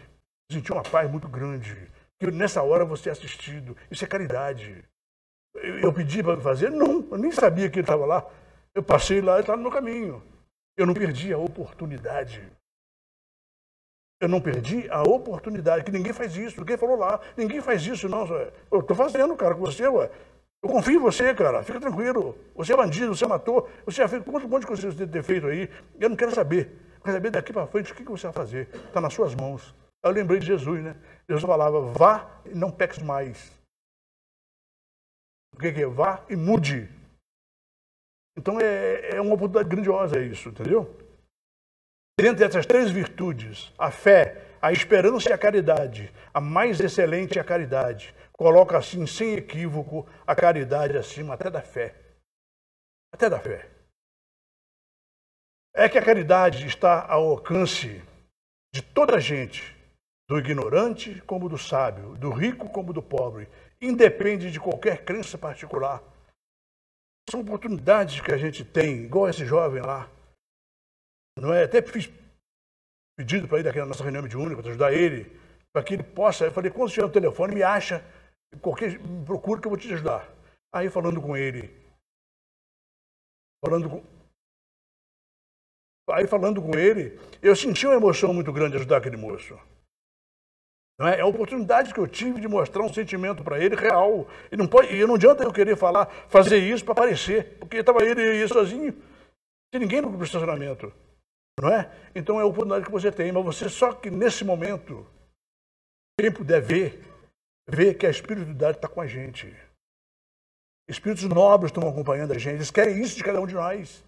[0.52, 1.92] Senti uma paz muito grande.
[2.20, 3.78] Que nessa hora você é assistido.
[3.90, 4.84] Isso é caridade.
[5.56, 6.70] Eu, eu pedi para fazer?
[6.72, 8.30] Não, eu nem sabia que ele estava lá.
[8.74, 10.24] Eu passei lá e estava no meu caminho.
[10.78, 12.52] Eu não perdi a oportunidade
[14.20, 16.60] eu não perdi a oportunidade, que ninguém faz isso.
[16.60, 18.26] Ninguém falou lá, ninguém faz isso, não.
[18.72, 20.10] Eu estou fazendo, cara, com você, ué.
[20.64, 21.64] Eu confio em você, cara.
[21.64, 22.36] Fica tranquilo.
[22.56, 25.22] Você é bandido, você matou, você já fez um monte de coisas que você tem
[25.22, 25.70] feito aí.
[26.00, 26.72] Eu não quero saber.
[26.96, 28.70] Eu quero saber daqui para frente o que você vai fazer.
[28.74, 29.76] Está nas suas mãos.
[30.04, 30.96] Eu lembrei de Jesus, né?
[31.28, 33.52] Jesus falava, vá e não peques mais.
[35.54, 35.86] O que é?
[35.86, 36.90] Vá e mude.
[38.38, 41.05] Então é, é uma oportunidade grandiosa isso, entendeu?
[42.20, 47.42] Dentre essas três virtudes, a fé, a esperança e a caridade, a mais excelente é
[47.42, 48.16] a caridade.
[48.32, 51.94] Coloca assim, sem equívoco, a caridade acima até da fé.
[53.14, 53.70] Até da fé.
[55.74, 58.02] É que a caridade está ao alcance
[58.74, 59.76] de toda a gente,
[60.30, 63.50] do ignorante como do sábio, do rico como do pobre,
[63.82, 66.02] independe de qualquer crença particular.
[67.30, 70.10] São oportunidades que a gente tem, igual esse jovem lá,
[71.38, 71.64] não é?
[71.64, 72.10] Até fiz
[73.18, 75.32] pedido para ir daquela nossa reunião de único, para ajudar ele,
[75.74, 76.46] para que ele possa.
[76.46, 78.04] Eu falei, quando tiver o telefone, me acha,
[78.62, 80.30] qualquer, me procura que eu vou te ajudar.
[80.74, 81.74] Aí falando com ele,
[83.64, 84.04] falando com,
[86.12, 89.58] aí falando com ele, eu senti uma emoção muito grande de ajudar aquele moço.
[90.98, 91.18] Não é?
[91.18, 94.28] é a oportunidade que eu tive de mostrar um sentimento para ele real.
[94.52, 98.04] E não, pode, e não adianta eu querer falar, fazer isso para aparecer, porque estava
[98.04, 98.94] ele sozinho,
[99.74, 100.92] sem ninguém no estacionamento.
[101.62, 101.90] Não é?
[102.14, 105.06] Então é a oportunidade que você tem, mas você só que nesse momento,
[106.20, 107.02] quem puder ver,
[107.68, 109.56] ver que a espiritualidade está com a gente.
[110.88, 114.04] Espíritos nobres estão acompanhando a gente, eles querem isso de cada um de nós.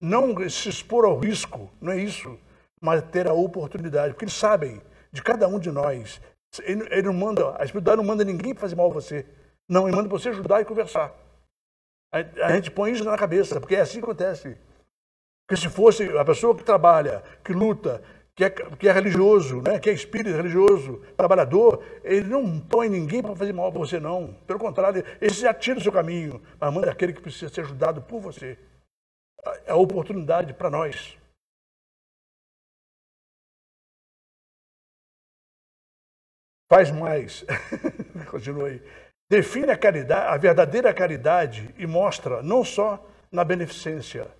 [0.00, 2.38] Não se expor ao risco, não é isso,
[2.80, 4.80] mas ter a oportunidade, porque eles sabem
[5.10, 6.20] de cada um de nós.
[6.62, 9.26] Ele, ele não manda, a espiritualidade não manda ninguém fazer mal a você.
[9.68, 11.12] Não, ele manda você ajudar e conversar.
[12.12, 14.56] A, a gente põe isso na cabeça, porque é assim que acontece.
[15.46, 18.02] Porque se fosse a pessoa que trabalha, que luta,
[18.34, 19.78] que é, que é religioso, né?
[19.78, 24.34] que é espírito religioso, trabalhador, ele não põe ninguém para fazer mal para você, não.
[24.46, 28.02] Pelo contrário, ele já tira o seu caminho, mas manda aquele que precisa ser ajudado
[28.02, 28.58] por você.
[29.64, 31.16] É a oportunidade para nós.
[36.68, 37.44] Faz mais.
[38.28, 38.82] Continua aí.
[39.30, 44.30] Define a caridade, a verdadeira caridade e mostra não só na beneficência,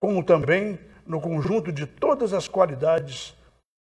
[0.00, 3.36] como também no conjunto de todas as qualidades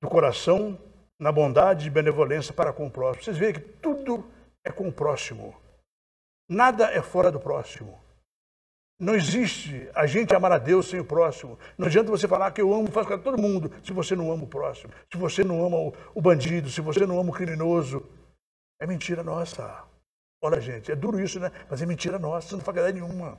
[0.00, 0.78] do coração,
[1.18, 3.24] na bondade e benevolência para com o próximo.
[3.24, 4.30] Vocês veem que tudo
[4.64, 5.54] é com o próximo.
[6.48, 7.98] Nada é fora do próximo.
[8.98, 11.58] Não existe a gente amar a Deus sem o próximo.
[11.76, 14.44] Não adianta você falar que eu amo, faz com todo mundo, se você não ama
[14.44, 18.02] o próximo, se você não ama o, o bandido, se você não ama o criminoso.
[18.80, 19.84] É mentira nossa.
[20.42, 21.50] Olha, gente, é duro isso, né?
[21.68, 23.38] Mas é mentira nossa, não faz ideia nenhuma.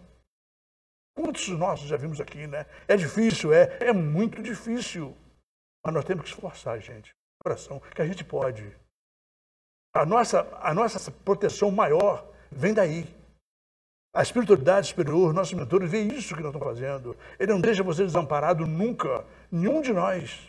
[1.17, 2.67] Quantos nós já vimos aqui, né?
[2.87, 5.17] É difícil, é, é muito difícil.
[5.83, 7.11] Mas nós temos que esforçar, gente.
[7.41, 8.71] Coração, que a gente pode.
[9.95, 13.03] A nossa, a nossa proteção maior vem daí.
[14.13, 17.17] A espiritualidade superior, nossos mentores, vê isso que nós estamos fazendo.
[17.39, 20.47] Ele não deixa você desamparado nunca, nenhum de nós.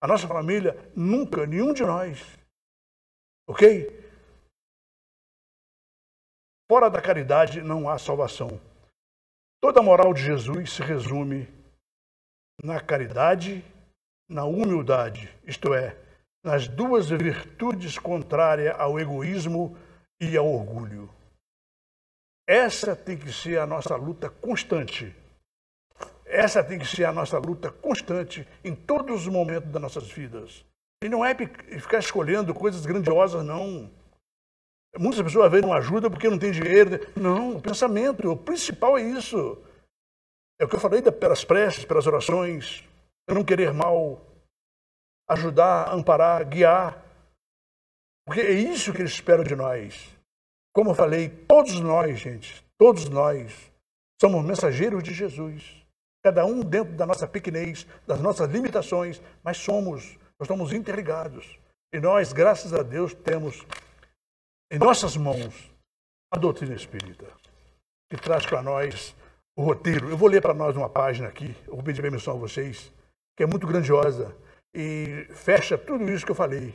[0.00, 2.22] A nossa família, nunca, nenhum de nós.
[3.48, 3.90] Ok?
[6.70, 8.60] Fora da caridade não há salvação.
[9.64, 11.48] Toda a moral de Jesus se resume
[12.62, 13.64] na caridade,
[14.28, 15.96] na humildade, isto é,
[16.44, 19.74] nas duas virtudes contrárias ao egoísmo
[20.20, 21.08] e ao orgulho.
[22.46, 25.16] Essa tem que ser a nossa luta constante.
[26.26, 30.62] Essa tem que ser a nossa luta constante em todos os momentos das nossas vidas.
[31.02, 33.90] E não é ficar escolhendo coisas grandiosas, não.
[34.98, 37.00] Muitas pessoas veem uma ajuda porque não tem dinheiro.
[37.16, 39.60] Não, o pensamento, o principal é isso.
[40.58, 42.88] É o que eu falei pelas preces, pelas orações,
[43.28, 44.20] não querer mal,
[45.28, 47.02] ajudar, amparar, guiar.
[48.24, 50.14] Porque é isso que eles esperam de nós.
[50.72, 53.72] Como eu falei, todos nós, gente, todos nós
[54.20, 55.84] somos mensageiros de Jesus.
[56.22, 61.58] Cada um dentro da nossa pequenez, das nossas limitações, mas somos, nós estamos interligados.
[61.92, 63.64] E nós, graças a Deus, temos
[64.74, 65.70] em nossas mãos
[66.32, 67.26] a doutrina espírita,
[68.10, 69.14] que traz para nós
[69.56, 70.10] o roteiro.
[70.10, 72.92] Eu vou ler para nós uma página aqui, eu vou pedir permissão a vocês,
[73.36, 74.36] que é muito grandiosa
[74.74, 76.74] e fecha tudo isso que eu falei.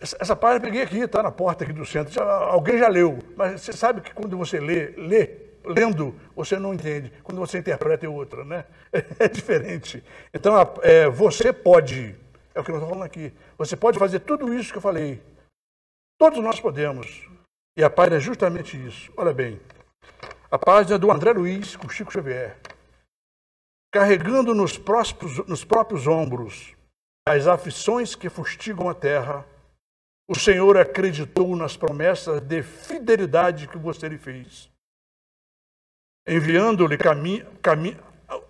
[0.00, 2.12] Essa página eu peguei aqui, está na porta aqui do centro.
[2.12, 6.72] Já, alguém já leu, mas você sabe que quando você lê, lê, lendo, você não
[6.72, 7.12] entende.
[7.24, 8.64] Quando você interpreta é outra, né?
[9.18, 10.02] É diferente.
[10.32, 12.14] Então, é, você pode,
[12.54, 15.22] é o que nós estamos falando aqui, você pode fazer tudo isso que eu falei.
[16.18, 17.26] Todos nós podemos.
[17.76, 19.12] E a página é justamente isso.
[19.16, 19.60] Olha bem,
[20.50, 22.58] a página do André Luiz com Chico Xavier.
[23.92, 26.76] Carregando nos próprios, nos próprios ombros
[27.26, 29.46] as aflições que fustigam a terra,
[30.28, 34.70] o Senhor acreditou nas promessas de fidelidade que você lhe fez,
[36.26, 37.96] enviando-lhe cami cami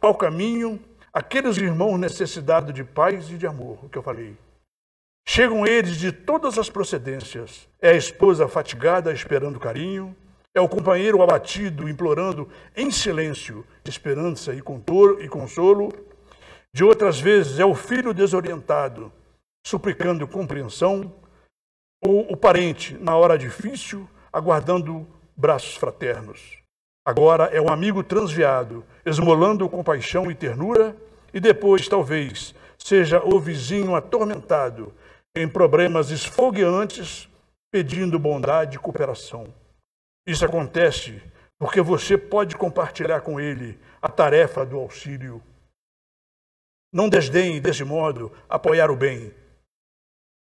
[0.01, 0.79] ao caminho
[1.13, 4.37] aqueles irmãos necessitados de paz e de amor, o que eu falei.
[5.27, 7.69] Chegam eles de todas as procedências.
[7.81, 10.17] É a esposa fatigada esperando carinho,
[10.55, 14.61] é o companheiro abatido implorando em silêncio esperança e
[15.29, 15.93] consolo.
[16.73, 19.13] De outras vezes é o filho desorientado
[19.65, 21.15] suplicando compreensão
[22.03, 25.07] ou o parente, na hora difícil, aguardando
[25.37, 26.60] braços fraternos.
[27.11, 30.97] Agora é um amigo transviado, esmolando compaixão e ternura,
[31.35, 34.95] e depois, talvez, seja o vizinho atormentado
[35.35, 37.29] em problemas esfogueantes,
[37.73, 39.53] pedindo bondade e cooperação.
[40.25, 41.21] Isso acontece
[41.59, 45.43] porque você pode compartilhar com ele a tarefa do auxílio.
[46.93, 49.35] Não desdenhe, desse modo, apoiar o bem,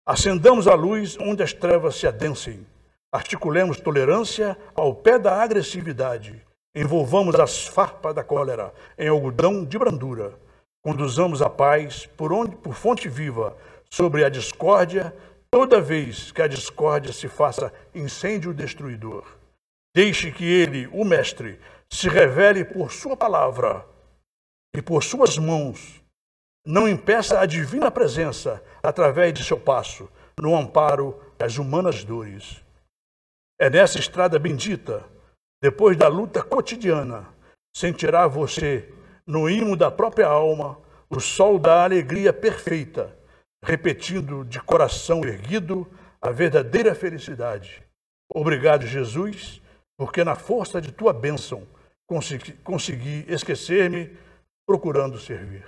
[0.08, 2.64] Acendamos a luz onde as trevas se adensem.
[3.12, 6.45] Articulemos tolerância ao pé da agressividade.
[6.76, 10.38] Envolvamos as farpas da cólera em algodão de brandura.
[10.84, 13.56] Conduzamos a paz por, onde, por fonte viva
[13.90, 15.16] sobre a discórdia,
[15.50, 19.24] toda vez que a discórdia se faça incêndio destruidor.
[19.96, 21.58] Deixe que ele, o Mestre,
[21.90, 23.86] se revele por sua palavra
[24.76, 26.04] e por suas mãos
[26.66, 32.62] não impeça a divina presença através de seu passo, no amparo das humanas dores.
[33.60, 35.06] É nessa estrada bendita,
[35.66, 37.28] depois da luta cotidiana,
[37.76, 38.94] sentirá você,
[39.26, 43.18] no imo da própria alma, o sol da alegria perfeita,
[43.64, 45.92] repetindo de coração erguido
[46.22, 47.84] a verdadeira felicidade.
[48.32, 49.60] Obrigado, Jesus,
[49.98, 51.68] porque na força de tua bênção
[52.08, 54.16] consegui, consegui esquecer-me
[54.68, 55.66] procurando servir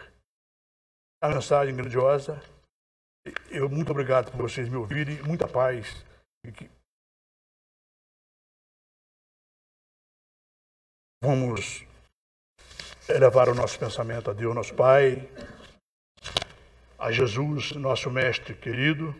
[1.23, 2.39] a mensagem grandiosa.
[3.49, 6.05] Eu muito obrigado por vocês me ouvirem, muita paz.
[11.21, 11.85] Vamos
[13.09, 15.29] elevar o nosso pensamento a Deus, nosso Pai,
[16.97, 19.15] a Jesus, nosso Mestre querido.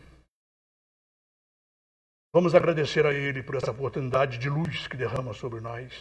[2.34, 5.94] Vamos agradecer a Ele por essa oportunidade de luz que derrama sobre nós.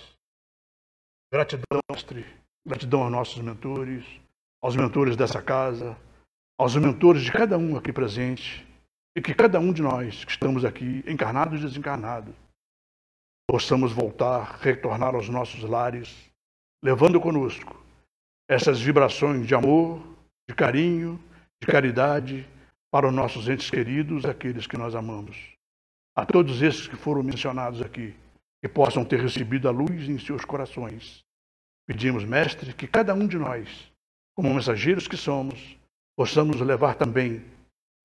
[1.32, 2.26] Gratidão, Mestre,
[2.66, 4.04] gratidão aos nossos mentores
[4.66, 5.96] aos mentores dessa casa,
[6.58, 8.66] aos mentores de cada um aqui presente,
[9.16, 12.34] e que cada um de nós que estamos aqui, encarnados e desencarnados,
[13.48, 16.14] possamos voltar, retornar aos nossos lares,
[16.82, 17.84] levando conosco
[18.48, 20.00] essas vibrações de amor,
[20.48, 21.20] de carinho,
[21.60, 22.48] de caridade
[22.90, 25.36] para os nossos entes queridos, aqueles que nós amamos.
[26.16, 28.14] A todos esses que foram mencionados aqui,
[28.62, 31.24] que possam ter recebido a luz em seus corações.
[31.86, 33.90] Pedimos, Mestre, que cada um de nós
[34.36, 35.76] como mensageiros que somos,
[36.14, 37.42] possamos levar também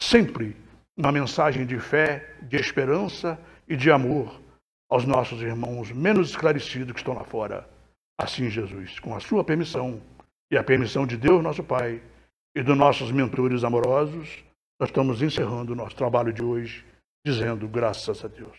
[0.02, 0.56] sempre
[0.98, 3.38] uma mensagem de fé, de esperança
[3.68, 4.41] e de amor
[4.92, 7.68] aos nossos irmãos menos esclarecidos que estão lá fora.
[8.20, 10.02] Assim, Jesus, com a sua permissão
[10.52, 12.04] e a permissão de Deus, nosso Pai,
[12.54, 14.44] e dos nossos mentores amorosos,
[14.80, 16.86] nós estamos encerrando o nosso trabalho de hoje,
[17.26, 18.58] dizendo graças a Deus.